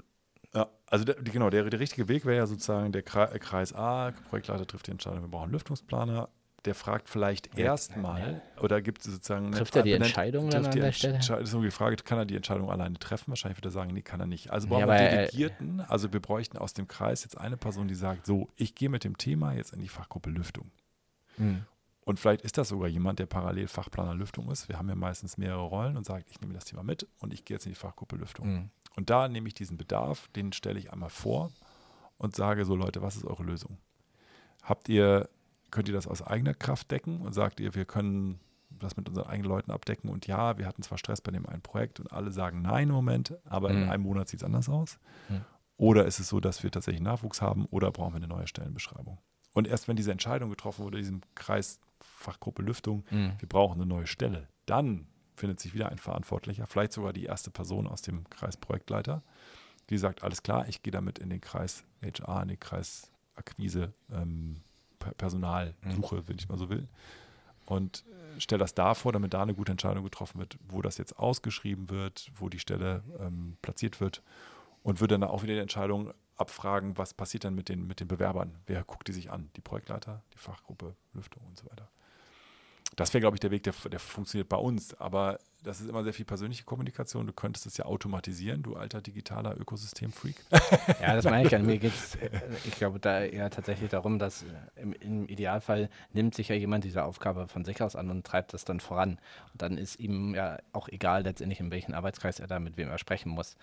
ja, 0.54 0.68
also 0.88 1.06
der, 1.06 1.16
genau, 1.16 1.50
der, 1.50 1.70
der 1.70 1.80
richtige 1.80 2.08
Weg 2.08 2.26
wäre 2.26 2.38
ja 2.38 2.48
sozusagen 2.48 2.92
der 2.92 3.04
Kreis 3.04 3.74
A, 3.74 4.12
Projektleiter 4.30 4.66
trifft 4.66 4.88
die 4.88 4.92
Entscheidung, 4.92 5.22
wir 5.22 5.28
brauchen 5.30 5.44
einen 5.44 5.52
Lüftungsplaner, 5.54 6.30
der 6.66 6.76
fragt 6.76 7.10
vielleicht 7.10 7.58
erstmal 7.58 8.42
oder 8.60 8.82
gibt 8.82 9.06
es 9.06 9.14
sozusagen. 9.14 9.52
Trifft 9.52 9.76
er 9.76 9.84
die 9.84 9.94
Entscheidung 9.94 10.50
dann 10.50 10.66
an 10.66 10.72
der 10.72 10.92
Stelle? 10.92 11.18
Das 11.18 11.30
ist 11.30 11.54
nur 11.54 11.64
die 11.64 11.72
Frage, 11.72 11.96
kann 11.98 12.18
er 12.18 12.26
die 12.26 12.36
Entscheidung 12.36 12.70
alleine 12.70 12.98
treffen? 13.00 13.30
Wahrscheinlich 13.30 13.58
wird 13.58 13.66
er 13.66 13.72
sagen, 13.72 13.94
nee, 13.94 14.02
kann 14.02 14.20
er 14.20 14.28
nicht. 14.28 14.52
Also 14.52 14.68
brauchen 14.68 14.82
ja, 14.82 14.88
wir 14.88 15.10
Delegierten. 15.10 15.82
Also 15.82 16.12
wir 16.14 16.20
bräuchten 16.20 16.58
aus 16.58 16.74
dem 16.74 16.88
Kreis 16.88 17.24
jetzt 17.24 17.38
eine 17.38 17.58
Person, 17.58 17.88
die 17.88 17.96
sagt, 17.96 18.26
so, 18.26 18.50
ich 18.56 18.76
gehe 18.76 18.90
mit 18.90 19.04
dem 19.04 19.18
Thema 19.18 19.54
jetzt 19.54 19.74
in 19.74 19.82
die 19.82 19.88
Fachgruppe 19.88 20.30
Lüftung. 20.30 20.72
Mhm. 21.38 21.66
Und 22.10 22.20
vielleicht 22.20 22.42
ist 22.42 22.58
das 22.58 22.70
sogar 22.70 22.88
jemand, 22.88 23.20
der 23.20 23.28
parallel 23.28 23.68
Fachplaner 23.68 24.16
Lüftung 24.16 24.50
ist. 24.50 24.68
Wir 24.68 24.80
haben 24.80 24.90
ja 24.90 24.96
meistens 24.96 25.38
mehrere 25.38 25.62
Rollen 25.62 25.96
und 25.96 26.06
sagt, 26.06 26.28
ich 26.32 26.42
nehme 26.42 26.54
das 26.54 26.66
Thema 26.66 26.82
mit 26.82 27.08
und 27.20 27.34
ich 27.34 27.46
gehe 27.46 27.56
jetzt 27.56 27.66
in 27.66 27.72
die 27.72 27.78
Fachgruppe 27.78 28.16
Lüftung. 28.16 28.48
Mhm. 28.48 28.70
Und 28.96 29.10
da 29.10 29.28
nehme 29.28 29.48
ich 29.48 29.54
diesen 29.54 29.78
Bedarf, 29.78 30.28
den 30.30 30.52
stelle 30.52 30.80
ich 30.80 30.92
einmal 30.92 31.12
vor 31.12 31.52
und 32.18 32.36
sage 32.36 32.66
so, 32.66 32.76
Leute, 32.76 33.02
was 33.02 33.16
ist 33.16 33.26
eure 33.26 33.44
Lösung? 33.44 33.78
Habt 34.64 34.90
ihr 34.90 35.30
könnt 35.72 35.88
ihr 35.88 35.94
das 35.94 36.08
aus 36.08 36.22
eigener 36.22 36.54
Kraft 36.54 36.92
decken 36.92 37.22
und 37.22 37.34
sagt 37.34 37.60
ihr, 37.60 37.76
wir 37.76 37.86
können 37.86 38.40
das 38.70 38.98
mit 38.98 39.10
unseren 39.10 39.28
eigenen 39.28 39.50
Leuten 39.50 39.72
abdecken 39.72 40.10
und 40.10 40.28
ja, 40.28 40.58
wir 40.58 40.66
hatten 40.66 40.84
zwar 40.84 40.98
Stress 40.98 41.22
bei 41.22 41.32
dem 41.32 41.46
einen 41.46 41.62
Projekt 41.62 42.00
und 42.00 42.12
alle 42.12 42.32
sagen 42.32 42.62
nein 42.62 42.90
im 42.90 42.96
Moment, 42.96 43.36
aber 43.46 43.70
mhm. 43.70 43.84
in 43.84 43.90
einem 43.90 44.04
Monat 44.04 44.30
sieht 44.30 44.42
es 44.42 44.44
anders 44.44 44.70
aus. 44.70 45.00
Mhm. 45.28 45.42
Oder 45.78 46.06
ist 46.06 46.20
es 46.20 46.28
so, 46.28 46.40
dass 46.40 46.62
wir 46.64 46.72
tatsächlich 46.72 47.02
Nachwuchs 47.02 47.42
haben 47.42 47.66
oder 47.68 47.92
brauchen 47.92 48.14
wir 48.14 48.18
eine 48.18 48.28
neue 48.28 48.48
Stellenbeschreibung? 48.48 49.18
Und 49.54 49.68
erst 49.68 49.88
wenn 49.88 49.96
diese 49.96 50.12
Entscheidung 50.12 50.50
getroffen 50.50 50.84
wurde, 50.84 50.98
in 50.98 51.04
diesem 51.04 51.22
Kreis 51.36 51.80
Fachgruppe 52.02 52.62
Lüftung, 52.62 53.06
mhm. 53.10 53.34
wir 53.40 53.50
brauchen 53.50 53.76
eine 53.76 53.86
neue 53.86 54.08
Stelle, 54.08 54.48
dann 54.66 55.08
findet 55.36 55.60
sich 55.60 55.74
wieder 55.74 55.90
ein 55.90 55.98
Verantwortlicher, 55.98 56.68
vielleicht 56.68 56.94
sogar 56.94 57.14
die 57.14 57.24
erste 57.24 57.50
Person 57.50 57.88
aus 57.88 58.02
dem 58.02 58.30
Kreis 58.30 58.58
Projektleiter, 58.58 59.24
die 59.90 59.98
sagt, 59.98 60.24
alles 60.24 60.44
klar, 60.44 60.68
ich 60.68 60.84
gehe 60.84 60.92
damit 60.92 61.18
in 61.18 61.30
den 61.30 61.42
Kreis 61.42 61.84
HR, 62.04 62.44
in 62.44 62.50
den 62.50 62.60
Kreis 62.60 63.12
Akquise, 63.36 63.94
ähm, 64.12 64.62
Personalsuche, 65.00 66.16
mhm. 66.16 66.28
wenn 66.28 66.38
ich 66.38 66.50
mal 66.50 66.58
so 66.58 66.70
will. 66.70 66.88
Und 67.66 68.04
äh, 68.36 68.42
stelle 68.42 68.60
das 68.60 68.74
davor, 68.74 69.12
damit 69.12 69.34
da 69.34 69.44
eine 69.44 69.54
gute 69.54 69.72
Entscheidung 69.72 70.04
getroffen 70.04 70.40
wird, 70.40 70.58
wo 70.68 70.82
das 70.82 70.98
jetzt 70.98 71.18
ausgeschrieben 71.20 71.90
wird, 71.90 72.32
wo 72.36 72.50
die 72.50 72.60
Stelle 72.60 73.04
ähm, 73.20 73.58
platziert 73.62 74.02
wird. 74.02 74.24
Und 74.82 75.02
würde 75.02 75.20
dann 75.20 75.30
auch 75.30 75.44
wieder 75.44 75.54
die 75.54 75.60
Entscheidung 75.60 76.14
abfragen, 76.38 76.98
was 76.98 77.14
passiert 77.14 77.44
dann 77.44 77.54
mit 77.54 77.70
den, 77.70 77.86
mit 77.86 78.00
den 78.00 78.08
Bewerbern? 78.08 78.56
Wer 78.66 78.84
guckt 78.84 79.08
die 79.08 79.14
sich 79.14 79.30
an? 79.30 79.50
Die 79.56 79.62
Projektleiter, 79.62 80.24
die 80.34 80.38
Fachgruppe, 80.38 80.96
Lüftung 81.14 81.44
und 81.46 81.58
so 81.58 81.70
weiter. 81.70 81.90
Das 82.96 83.14
wäre, 83.14 83.22
glaube 83.22 83.36
ich, 83.36 83.42
der 83.42 83.52
Weg, 83.52 83.64
der, 83.64 83.74
der 83.92 84.00
funktioniert 84.00 84.50
bei 84.50 84.58
uns. 84.58 84.94
Aber 84.96 85.40
das 85.64 85.82
ist 85.82 85.90
immer 85.90 86.04
sehr 86.04 86.14
viel 86.14 86.26
persönliche 86.26 86.64
Kommunikation. 86.64 87.28
Du 87.28 87.34
könntest 87.34 87.66
es 87.66 87.76
ja 87.78 87.86
automatisieren, 87.86 88.64
du 88.64 88.76
alter 88.76 89.02
digitaler 89.02 89.60
Ökosystem-Freak. 89.60 90.36
Ja, 91.02 91.16
das 91.16 91.26
meine 91.26 91.48
ich 91.48 91.56
an. 91.56 91.66
Mir 91.66 91.78
geht 91.78 91.94
es, 91.94 92.16
äh, 92.16 92.30
ich 92.66 92.76
glaube, 92.76 93.00
da 93.00 93.24
ja 93.24 93.50
tatsächlich 93.50 93.90
darum, 93.90 94.20
dass 94.20 94.44
äh, 94.44 94.82
im, 94.82 94.94
im, 94.94 95.28
Idealfall 95.28 95.90
nimmt 96.14 96.36
sich 96.36 96.48
ja 96.48 96.56
jemand 96.56 96.84
diese 96.84 97.04
Aufgabe 97.04 97.48
von 97.48 97.66
sich 97.66 97.82
aus 97.82 97.96
an 97.96 98.10
und 98.10 98.26
treibt 98.26 98.54
das 98.54 98.64
dann 98.64 98.80
voran. 98.80 99.20
Und 99.52 99.62
dann 99.62 99.78
ist 99.78 100.00
ihm 100.00 100.34
ja 100.34 100.58
auch 100.72 100.88
egal 100.88 101.24
letztendlich, 101.24 101.60
in 101.60 101.72
welchem 101.72 101.94
Arbeitskreis 101.94 102.40
er 102.40 102.48
da 102.48 102.60
mit 102.60 102.78
wem 102.78 102.90
er 102.90 102.98
sprechen 102.98 103.30
muss. 103.30 103.58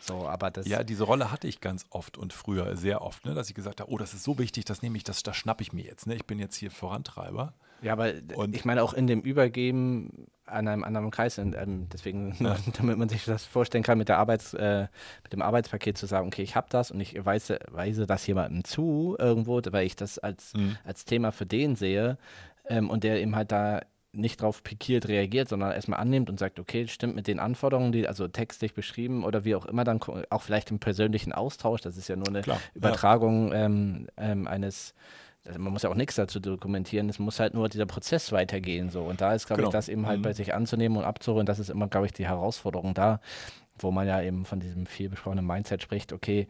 So, 0.00 0.26
aber 0.28 0.50
das 0.50 0.66
ja, 0.66 0.82
diese 0.82 1.04
Rolle 1.04 1.30
hatte 1.30 1.48
ich 1.48 1.60
ganz 1.60 1.86
oft 1.90 2.18
und 2.18 2.32
früher 2.32 2.76
sehr 2.76 3.02
oft, 3.02 3.24
ne, 3.24 3.34
dass 3.34 3.48
ich 3.48 3.54
gesagt 3.54 3.80
habe, 3.80 3.90
oh, 3.90 3.96
das 3.96 4.12
ist 4.12 4.24
so 4.24 4.38
wichtig, 4.38 4.64
das 4.64 4.82
nehme 4.82 4.96
ich, 4.96 5.04
das, 5.04 5.22
das 5.22 5.36
schnappe 5.36 5.62
ich 5.62 5.72
mir 5.72 5.84
jetzt. 5.84 6.06
Ne? 6.06 6.14
Ich 6.14 6.26
bin 6.26 6.38
jetzt 6.38 6.56
hier 6.56 6.70
Vorantreiber. 6.70 7.54
Ja, 7.80 7.92
aber 7.92 8.12
und 8.34 8.54
ich 8.54 8.64
meine 8.64 8.82
auch 8.82 8.92
in 8.92 9.06
dem 9.06 9.20
Übergeben 9.20 10.26
an 10.46 10.68
einem 10.68 10.84
anderen 10.84 11.10
Kreis, 11.10 11.38
und, 11.38 11.54
ähm, 11.56 11.88
deswegen, 11.92 12.34
ja. 12.38 12.56
damit 12.76 12.98
man 12.98 13.08
sich 13.08 13.24
das 13.24 13.44
vorstellen 13.44 13.84
kann, 13.84 13.98
mit, 13.98 14.08
der 14.08 14.18
Arbeits, 14.18 14.54
äh, 14.54 14.86
mit 15.22 15.32
dem 15.32 15.42
Arbeitspaket 15.42 15.96
zu 15.96 16.06
sagen, 16.06 16.28
okay, 16.28 16.42
ich 16.42 16.56
habe 16.56 16.66
das 16.70 16.90
und 16.90 17.00
ich 17.00 17.24
weise, 17.24 17.58
weise 17.70 18.06
das 18.06 18.26
jemandem 18.26 18.64
zu 18.64 19.16
irgendwo, 19.18 19.60
weil 19.70 19.86
ich 19.86 19.96
das 19.96 20.18
als, 20.18 20.54
mhm. 20.54 20.76
als 20.84 21.04
Thema 21.04 21.32
für 21.32 21.46
den 21.46 21.76
sehe 21.76 22.18
ähm, 22.68 22.90
und 22.90 23.04
der 23.04 23.20
eben 23.20 23.36
halt 23.36 23.52
da 23.52 23.80
nicht 24.14 24.40
drauf 24.40 24.62
pikiert 24.62 25.08
reagiert, 25.08 25.48
sondern 25.48 25.72
erstmal 25.72 26.00
annimmt 26.00 26.30
und 26.30 26.38
sagt, 26.38 26.60
okay, 26.60 26.86
stimmt 26.86 27.16
mit 27.16 27.26
den 27.26 27.40
Anforderungen, 27.40 27.92
die 27.92 28.06
also 28.06 28.28
textlich 28.28 28.74
beschrieben 28.74 29.24
oder 29.24 29.44
wie 29.44 29.54
auch 29.54 29.66
immer, 29.66 29.84
dann 29.84 30.00
auch 30.30 30.42
vielleicht 30.42 30.70
im 30.70 30.78
persönlichen 30.78 31.32
Austausch, 31.32 31.80
das 31.80 31.96
ist 31.96 32.08
ja 32.08 32.16
nur 32.16 32.28
eine 32.28 32.42
Klar, 32.42 32.60
Übertragung 32.74 33.50
ja. 33.50 33.64
ähm, 33.64 34.06
ähm, 34.16 34.46
eines 34.46 34.94
also 35.46 35.58
man 35.58 35.72
muss 35.72 35.82
ja 35.82 35.90
auch 35.90 35.94
nichts 35.94 36.14
dazu 36.14 36.40
dokumentieren, 36.40 37.08
es 37.08 37.18
muss 37.18 37.40
halt 37.40 37.54
nur 37.54 37.68
dieser 37.68 37.86
Prozess 37.86 38.32
weitergehen 38.32 38.90
so 38.90 39.02
und 39.02 39.20
da 39.20 39.34
ist 39.34 39.46
glaube 39.46 39.62
genau. 39.62 39.68
ich 39.70 39.72
das 39.72 39.88
eben 39.88 40.06
halt 40.06 40.18
mhm. 40.18 40.22
bei 40.22 40.32
sich 40.32 40.54
anzunehmen 40.54 40.98
und 40.98 41.04
abzuholen, 41.04 41.46
das 41.46 41.58
ist 41.58 41.70
immer 41.70 41.88
glaube 41.88 42.06
ich 42.06 42.12
die 42.12 42.26
Herausforderung 42.26 42.94
da, 42.94 43.20
wo 43.78 43.90
man 43.90 44.06
ja 44.06 44.20
eben 44.22 44.44
von 44.44 44.60
diesem 44.60 44.86
viel 44.86 45.08
besprochenen 45.08 45.46
Mindset 45.46 45.82
spricht, 45.82 46.12
okay, 46.12 46.48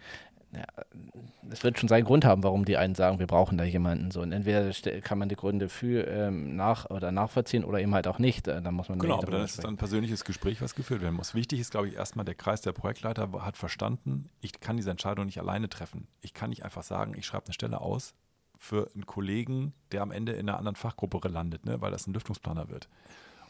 es 1.50 1.62
wird 1.62 1.78
schon 1.78 1.88
seinen 1.88 2.04
Grund 2.04 2.24
haben, 2.24 2.42
warum 2.42 2.64
die 2.64 2.76
einen 2.76 2.94
sagen, 2.94 3.18
wir 3.18 3.26
brauchen 3.26 3.58
da 3.58 3.64
jemanden. 3.64 4.10
So. 4.10 4.20
Und 4.22 4.32
entweder 4.32 4.70
kann 5.00 5.18
man 5.18 5.28
die 5.28 5.36
Gründe 5.36 5.68
für 5.68 6.06
ähm, 6.06 6.56
nach 6.56 6.90
oder 6.90 7.12
nachvollziehen 7.12 7.64
oder 7.64 7.80
eben 7.80 7.94
halt 7.94 8.06
auch 8.06 8.18
nicht. 8.18 8.48
Äh, 8.48 8.62
dann 8.62 8.74
muss 8.74 8.88
man 8.88 8.98
genau, 8.98 9.18
aber 9.18 9.32
dann 9.32 9.44
ist 9.44 9.58
es 9.58 9.64
ein 9.64 9.76
persönliches 9.76 10.24
Gespräch, 10.24 10.62
was 10.62 10.74
geführt 10.74 11.02
werden 11.02 11.14
muss. 11.14 11.34
Wichtig 11.34 11.60
ist, 11.60 11.70
glaube 11.70 11.88
ich, 11.88 11.94
erstmal, 11.94 12.24
der 12.24 12.34
Kreis 12.34 12.60
der 12.60 12.72
Projektleiter 12.72 13.30
hat 13.40 13.56
verstanden, 13.56 14.30
ich 14.40 14.60
kann 14.60 14.76
diese 14.76 14.90
Entscheidung 14.90 15.26
nicht 15.26 15.38
alleine 15.38 15.68
treffen. 15.68 16.08
Ich 16.20 16.34
kann 16.34 16.50
nicht 16.50 16.64
einfach 16.64 16.82
sagen, 16.82 17.14
ich 17.16 17.26
schreibe 17.26 17.46
eine 17.46 17.54
Stelle 17.54 17.80
aus 17.80 18.14
für 18.64 18.90
einen 18.94 19.06
Kollegen, 19.06 19.74
der 19.92 20.02
am 20.02 20.10
Ende 20.10 20.32
in 20.32 20.48
einer 20.48 20.58
anderen 20.58 20.74
Fachgruppe 20.74 21.28
landet, 21.28 21.66
ne, 21.66 21.80
weil 21.80 21.90
das 21.90 22.06
ein 22.06 22.14
Lüftungsplaner 22.14 22.68
wird. 22.70 22.88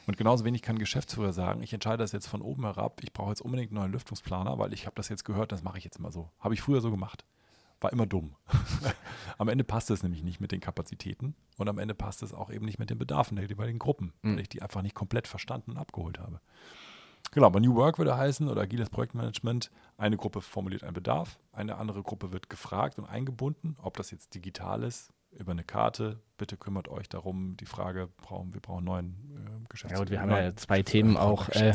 Und 0.06 0.18
genauso 0.18 0.44
wenig 0.44 0.60
kann 0.60 0.76
ein 0.76 0.80
Geschäftsführer 0.80 1.32
sagen, 1.32 1.62
ich 1.62 1.72
entscheide 1.72 1.98
das 1.98 2.12
jetzt 2.12 2.26
von 2.26 2.42
oben 2.42 2.64
herab, 2.64 3.00
ich 3.02 3.12
brauche 3.12 3.30
jetzt 3.30 3.40
unbedingt 3.40 3.70
einen 3.70 3.80
neuen 3.80 3.92
Lüftungsplaner, 3.92 4.58
weil 4.58 4.74
ich 4.74 4.86
habe 4.86 4.96
das 4.96 5.08
jetzt 5.08 5.24
gehört, 5.24 5.52
das 5.52 5.62
mache 5.62 5.78
ich 5.78 5.84
jetzt 5.84 5.98
immer 5.98 6.12
so. 6.12 6.30
Habe 6.40 6.54
ich 6.54 6.60
früher 6.60 6.80
so 6.80 6.90
gemacht. 6.90 7.24
War 7.80 7.92
immer 7.92 8.06
dumm. 8.06 8.34
am 9.38 9.48
Ende 9.48 9.64
passt 9.64 9.90
es 9.90 10.02
nämlich 10.02 10.22
nicht 10.22 10.40
mit 10.40 10.52
den 10.52 10.60
Kapazitäten 10.60 11.34
und 11.58 11.68
am 11.68 11.78
Ende 11.78 11.94
passt 11.94 12.22
es 12.22 12.34
auch 12.34 12.50
eben 12.50 12.64
nicht 12.64 12.78
mit 12.78 12.90
den 12.90 12.98
Bedarfen 12.98 13.36
der 13.36 13.46
jeweiligen 13.46 13.78
Gruppen, 13.78 14.12
mhm. 14.22 14.34
weil 14.34 14.42
ich 14.42 14.48
die 14.48 14.62
einfach 14.62 14.82
nicht 14.82 14.94
komplett 14.94 15.28
verstanden 15.28 15.72
und 15.72 15.78
abgeholt 15.78 16.18
habe. 16.18 16.40
Genau, 17.34 17.46
aber 17.46 17.58
New 17.58 17.74
Work 17.74 17.98
würde 17.98 18.16
heißen 18.16 18.48
oder 18.48 18.62
agiles 18.62 18.90
Projektmanagement, 18.90 19.72
eine 19.96 20.16
Gruppe 20.16 20.40
formuliert 20.40 20.84
einen 20.84 20.94
Bedarf, 20.94 21.40
eine 21.52 21.76
andere 21.76 22.02
Gruppe 22.04 22.32
wird 22.32 22.48
gefragt 22.48 22.96
und 22.96 23.06
eingebunden, 23.06 23.76
ob 23.82 23.96
das 23.96 24.12
jetzt 24.12 24.36
digital 24.36 24.84
ist, 24.84 25.12
über 25.32 25.50
eine 25.50 25.64
Karte. 25.64 26.20
Bitte 26.36 26.56
kümmert 26.56 26.86
euch 26.86 27.08
darum, 27.08 27.56
die 27.56 27.66
Frage, 27.66 28.08
brauchen, 28.18 28.54
wir 28.54 28.60
brauchen 28.60 28.84
neuen 28.84 29.14
äh, 29.34 29.68
Geschäftsführer. 29.68 29.98
Ja, 29.98 30.02
und 30.02 30.10
wir 30.10 30.20
haben 30.20 30.30
ja 30.30 30.54
zwei 30.54 30.82
Themen 30.84 31.16
auch. 31.16 31.48
Äh, 31.48 31.74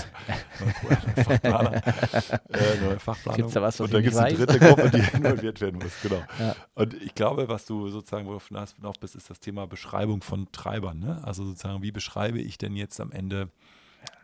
Fachplaner. 1.15 1.75
äh, 1.85 2.81
neue 2.81 2.99
Fachplanung. 2.99 3.35
Gibt's 3.35 3.53
da 3.53 3.61
was, 3.61 3.81
was 3.81 3.85
und 3.85 3.93
da 3.93 3.99
gibt 3.99 4.13
es 4.13 4.19
eine 4.19 4.37
dritte 4.37 4.59
Gruppe, 4.59 4.89
die 4.91 4.97
involviert 5.17 5.59
werden 5.59 5.81
muss. 5.81 5.93
Genau. 6.01 6.21
Ja. 6.39 6.55
Und 6.75 6.93
ich 6.93 7.15
glaube, 7.15 7.49
was 7.49 7.65
du 7.65 7.89
sozusagen, 7.89 8.27
worauf 8.27 8.47
du 8.47 8.91
bist, 9.01 9.15
ist 9.15 9.29
das 9.29 9.41
Thema 9.41 9.67
Beschreibung 9.67 10.21
von 10.21 10.49
Treibern. 10.53 10.99
Ne? 10.99 11.21
Also 11.23 11.43
sozusagen, 11.43 11.81
wie 11.81 11.91
beschreibe 11.91 12.39
ich 12.39 12.57
denn 12.57 12.77
jetzt 12.77 13.01
am 13.01 13.11
Ende 13.11 13.49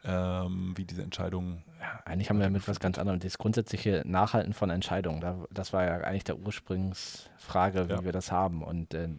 ähm, 0.06 0.74
wie 0.76 0.86
diese 0.86 1.02
Entscheidungen. 1.02 1.64
Ja, 1.80 2.00
eigentlich 2.06 2.30
haben 2.30 2.40
wir 2.40 2.50
mit 2.50 2.68
was 2.68 2.80
ganz 2.80 2.98
anderem. 2.98 3.20
Das 3.20 3.38
grundsätzliche 3.38 4.04
Nachhalten 4.06 4.54
von 4.54 4.70
Entscheidungen, 4.70 5.46
das 5.52 5.74
war 5.74 5.84
ja 5.84 5.98
eigentlich 5.98 6.24
der 6.24 6.38
Ursprungsfrage, 6.38 7.90
wie 7.90 7.94
ja. 7.94 8.04
wir 8.04 8.12
das 8.12 8.32
haben. 8.32 8.64
Und 8.64 8.94
äh, 8.94 9.10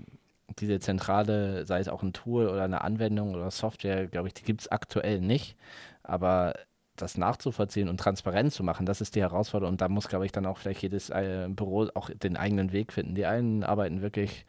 diese 0.59 0.81
zentrale, 0.81 1.67
sei 1.67 1.81
es 1.81 1.89
auch 1.89 2.03
ein 2.03 2.13
Tool 2.13 2.49
oder 2.49 2.65
eine 2.65 2.83
Anwendung 2.83 3.35
oder 3.35 3.51
Software, 3.51 4.07
glaube 4.07 4.29
ich, 4.29 4.35
die 4.35 4.45
gibt 4.45 4.63
es 4.63 4.69
aktuell 4.69 5.21
nicht. 5.21 5.57
Aber 6.03 6.55
das 6.97 7.17
nachzuvollziehen 7.19 7.89
und 7.89 7.99
transparent 7.99 8.53
zu 8.53 8.63
machen, 8.63 8.87
das 8.87 9.01
ist 9.01 9.15
die 9.15 9.21
Herausforderung. 9.21 9.75
Und 9.75 9.81
da 9.81 9.89
muss, 9.89 10.09
glaube 10.09 10.27
ich, 10.27 10.33
dann 10.33 10.47
auch 10.47 10.59
vielleicht 10.59 10.83
jedes 10.83 11.11
äh, 11.11 11.49
Büro 11.49 11.89
auch 11.95 12.11
den 12.11 12.37
eigenen 12.37 12.73
Weg 12.73 12.93
finden. 12.93 13.15
Die 13.15 13.27
einen 13.27 13.65
arbeiten 13.65 14.03
wirklich 14.03 14.45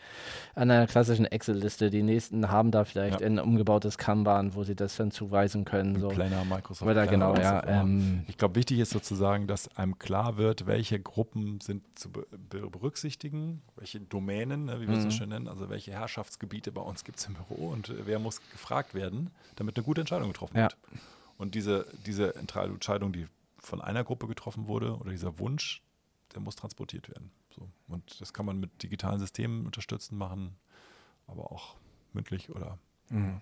an 0.56 0.72
einer 0.72 0.88
klassischen 0.88 1.26
Excel-Liste, 1.26 1.90
die 1.90 2.04
nächsten 2.04 2.50
haben 2.50 2.72
da 2.72 2.86
vielleicht 2.86 3.22
ja. 3.22 3.28
ein 3.28 3.40
umgebautes 3.40 3.98
Kanban, 3.98 4.56
wo 4.56 4.64
sie 4.64 4.76
das 4.76 4.96
dann 4.96 5.12
zuweisen 5.12 5.66
können. 5.66 6.00
So. 6.00 6.10
Planner, 6.10 6.46
Microsoft. 6.46 6.90
Oder 6.90 7.08
genau, 7.08 7.36
ja. 7.36 7.66
Ähm, 7.68 8.24
ich 8.28 8.38
glaube, 8.38 8.56
wichtig 8.56 8.80
ist 8.80 8.92
sozusagen, 8.92 9.48
dass 9.48 9.76
einem 9.78 10.00
klar 10.00 10.38
wird, 10.38 10.68
welche 10.68 11.00
Gruppen 11.00 11.60
sind 11.62 11.84
zu 11.96 12.10
be 12.12 12.26
berücksichtigen, 12.50 13.62
welche 13.76 14.00
Domänen, 14.00 14.66
ne, 14.66 14.82
wie 14.82 14.88
wir 14.88 14.96
es 14.96 15.04
so 15.04 15.08
mhm. 15.08 15.12
schön 15.12 15.30
nennen, 15.30 15.48
also 15.48 15.70
welche 15.70 15.92
Herrschaftsgebiete 15.92 16.72
bei 16.72 16.82
uns 16.82 17.04
gibt 17.04 17.20
es 17.20 17.26
im 17.28 17.36
Büro 17.36 17.70
und 17.70 17.94
wer 18.06 18.20
muss 18.20 18.42
gefragt 18.52 18.94
werden, 18.94 19.30
damit 19.56 19.78
eine 19.78 19.84
gute 19.84 20.02
Entscheidung 20.02 20.30
getroffen 20.30 20.56
wird. 20.56 20.78
Und 21.38 21.56
diese, 21.56 21.88
diese 22.06 22.36
Entscheidung, 22.36 23.14
die 23.14 23.28
von 23.58 23.82
einer 23.82 24.04
Gruppe 24.04 24.28
getroffen 24.28 24.68
wurde, 24.68 24.98
oder 24.98 25.12
dieser 25.12 25.40
Wunsch, 25.40 25.84
der 26.34 26.42
muss 26.42 26.56
transportiert 26.56 27.10
werden. 27.10 27.32
So. 27.56 27.70
Und 27.88 28.22
das 28.22 28.34
kann 28.34 28.46
man 28.46 28.60
mit 28.60 28.84
digitalen 28.84 29.20
Systemen 29.20 29.66
unterstützen 29.66 30.18
machen, 30.18 30.56
aber 31.28 31.52
auch 31.52 31.76
mündlich 32.14 32.50
oder 32.50 32.78
mhm. 33.10 33.42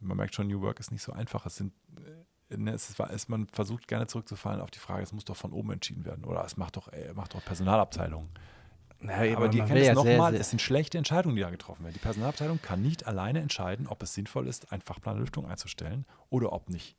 man 0.00 0.16
merkt 0.16 0.34
schon, 0.34 0.48
New 0.48 0.60
Work 0.60 0.80
ist 0.80 0.90
nicht 0.90 1.02
so 1.02 1.12
einfach. 1.12 1.46
Es 1.46 1.56
sind 1.56 1.72
äh, 1.96 2.56
ne, 2.56 2.72
es 2.72 2.90
ist, 2.90 3.28
man 3.28 3.46
versucht 3.46 3.88
gerne 3.88 4.06
zurückzufallen 4.06 4.60
auf 4.60 4.70
die 4.70 4.78
Frage, 4.78 5.02
es 5.02 5.12
muss 5.12 5.24
doch 5.24 5.36
von 5.36 5.52
oben 5.52 5.72
entschieden 5.72 6.04
werden 6.04 6.24
oder 6.24 6.44
es 6.44 6.56
macht 6.56 6.76
doch, 6.76 6.88
ey, 6.92 7.12
macht 7.14 7.34
doch 7.34 7.44
Personalabteilung. 7.44 8.28
Ja, 9.00 9.36
aber 9.36 9.48
die 9.48 9.60
erkennen 9.60 9.82
es 9.82 9.94
nochmal, 9.94 10.34
es 10.34 10.50
sind 10.50 10.60
schlechte 10.60 10.98
Entscheidungen, 10.98 11.36
die 11.36 11.42
da 11.42 11.50
getroffen 11.50 11.84
werden. 11.84 11.94
Die 11.94 12.00
Personalabteilung 12.00 12.60
kann 12.60 12.82
nicht 12.82 13.06
alleine 13.06 13.40
entscheiden, 13.40 13.86
ob 13.86 14.02
es 14.02 14.14
sinnvoll 14.14 14.48
ist, 14.48 14.72
einen 14.72 14.82
Fachplan 14.82 15.18
Lüftung 15.18 15.46
einzustellen 15.46 16.04
oder 16.30 16.52
ob 16.52 16.68
nicht 16.68 16.96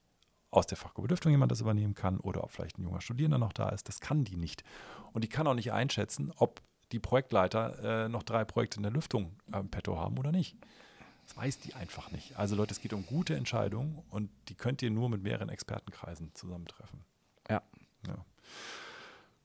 aus 0.52 0.66
der 0.66 0.78
Fachgruppe 0.78 1.10
Lüftung 1.10 1.32
jemand 1.32 1.52
das 1.52 1.62
übernehmen 1.62 1.96
kann 1.96 2.20
oder 2.20 2.44
ob 2.44 2.52
vielleicht 2.52 2.80
ein 2.80 2.84
junger 2.84 3.02
Studierender 3.02 3.38
noch 3.38 3.54
da 3.54 3.70
ist. 3.70 3.88
Das 3.88 4.00
kann 4.00 4.24
die 4.24 4.38
nicht. 4.38 4.64
Und 5.14 5.24
die 5.24 5.28
kann 5.28 5.46
auch 5.46 5.54
nicht 5.54 5.74
einschätzen, 5.74 6.32
ob 6.38 6.62
die 6.92 7.00
Projektleiter 7.00 8.06
äh, 8.06 8.10
noch 8.10 8.24
drei 8.24 8.46
Projekte 8.46 8.78
in 8.78 8.84
der 8.84 8.92
Lüftung 8.92 9.36
äh, 9.52 9.60
im 9.60 9.70
Petto 9.70 9.98
haben 9.98 10.18
oder 10.18 10.32
nicht. 10.32 10.58
Das 11.28 11.38
weiß 11.38 11.60
die 11.60 11.76
einfach 11.76 12.12
nicht. 12.12 12.38
Also 12.38 12.56
Leute, 12.56 12.74
es 12.74 12.82
geht 12.82 12.94
um 12.94 13.06
gute 13.06 13.36
Entscheidungen 13.36 14.02
und 14.10 14.32
die 14.48 14.56
könnt 14.56 14.82
ihr 14.82 14.90
nur 14.90 15.10
mit 15.10 15.22
mehreren 15.22 15.50
Expertenkreisen 15.50 16.34
zusammentreffen. 16.34 17.04
Ja. 17.48 17.62
ja 18.08 18.16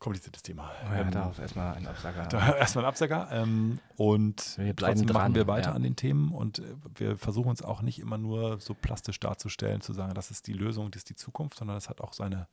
kompliziertes 0.05 0.43
Thema. 0.43 0.71
Ja, 0.85 1.01
ähm, 1.01 1.11
darauf 1.11 1.39
erstmal 1.39 1.75
ein 1.75 1.87
Absager. 1.87 2.27
Da, 2.29 2.57
erstmal 2.57 2.85
ein 2.85 2.89
Absager. 2.89 3.29
Ähm, 3.33 3.79
und 3.97 4.59
wir 4.59 4.75
bleiben 4.75 5.07
dran, 5.07 5.15
machen 5.15 5.35
wir 5.35 5.47
weiter 5.47 5.71
ja. 5.71 5.75
an 5.75 5.83
den 5.83 5.97
Themen 5.97 6.31
und 6.31 6.59
äh, 6.59 6.75
wir 6.95 7.17
versuchen 7.17 7.49
uns 7.49 7.63
auch 7.63 7.81
nicht 7.81 7.99
immer 7.99 8.19
nur 8.19 8.61
so 8.61 8.75
plastisch 8.75 9.19
darzustellen, 9.19 9.81
zu 9.81 9.95
sagen, 9.95 10.13
das 10.13 10.31
ist 10.31 10.47
die 10.47 10.53
Lösung, 10.53 10.91
das 10.91 11.01
ist 11.01 11.09
die 11.09 11.17
Zukunft, 11.17 11.57
sondern 11.59 11.79
es 11.79 11.89
hat 11.89 12.03
auch 12.03 12.13
seine 12.13 12.49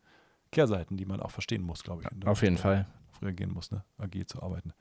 Kehrseiten, 0.51 0.95
die 0.95 1.05
man 1.05 1.19
auch 1.19 1.31
verstehen 1.31 1.61
muss, 1.61 1.83
glaube 1.83 2.03
ich. 2.03 2.27
Auf 2.27 2.41
jeden 2.41 2.57
Fall. 2.57 2.87
Früher 3.11 3.33
gehen 3.33 3.51
muss, 3.51 3.69
ne? 3.69 3.83
agil 3.97 4.25
zu 4.25 4.41
arbeiten. 4.41 4.73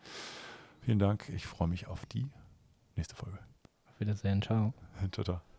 Vielen 0.80 1.00
Dank. 1.00 1.28
Ich 1.30 1.46
freue 1.46 1.68
mich 1.68 1.88
auf 1.88 2.06
die 2.06 2.28
nächste 2.94 3.16
Folge. 3.16 3.38
Auf 3.88 3.98
Wiedersehen. 3.98 4.42
Ciao. 4.42 4.72
Ciao, 5.12 5.24
ciao. 5.24 5.49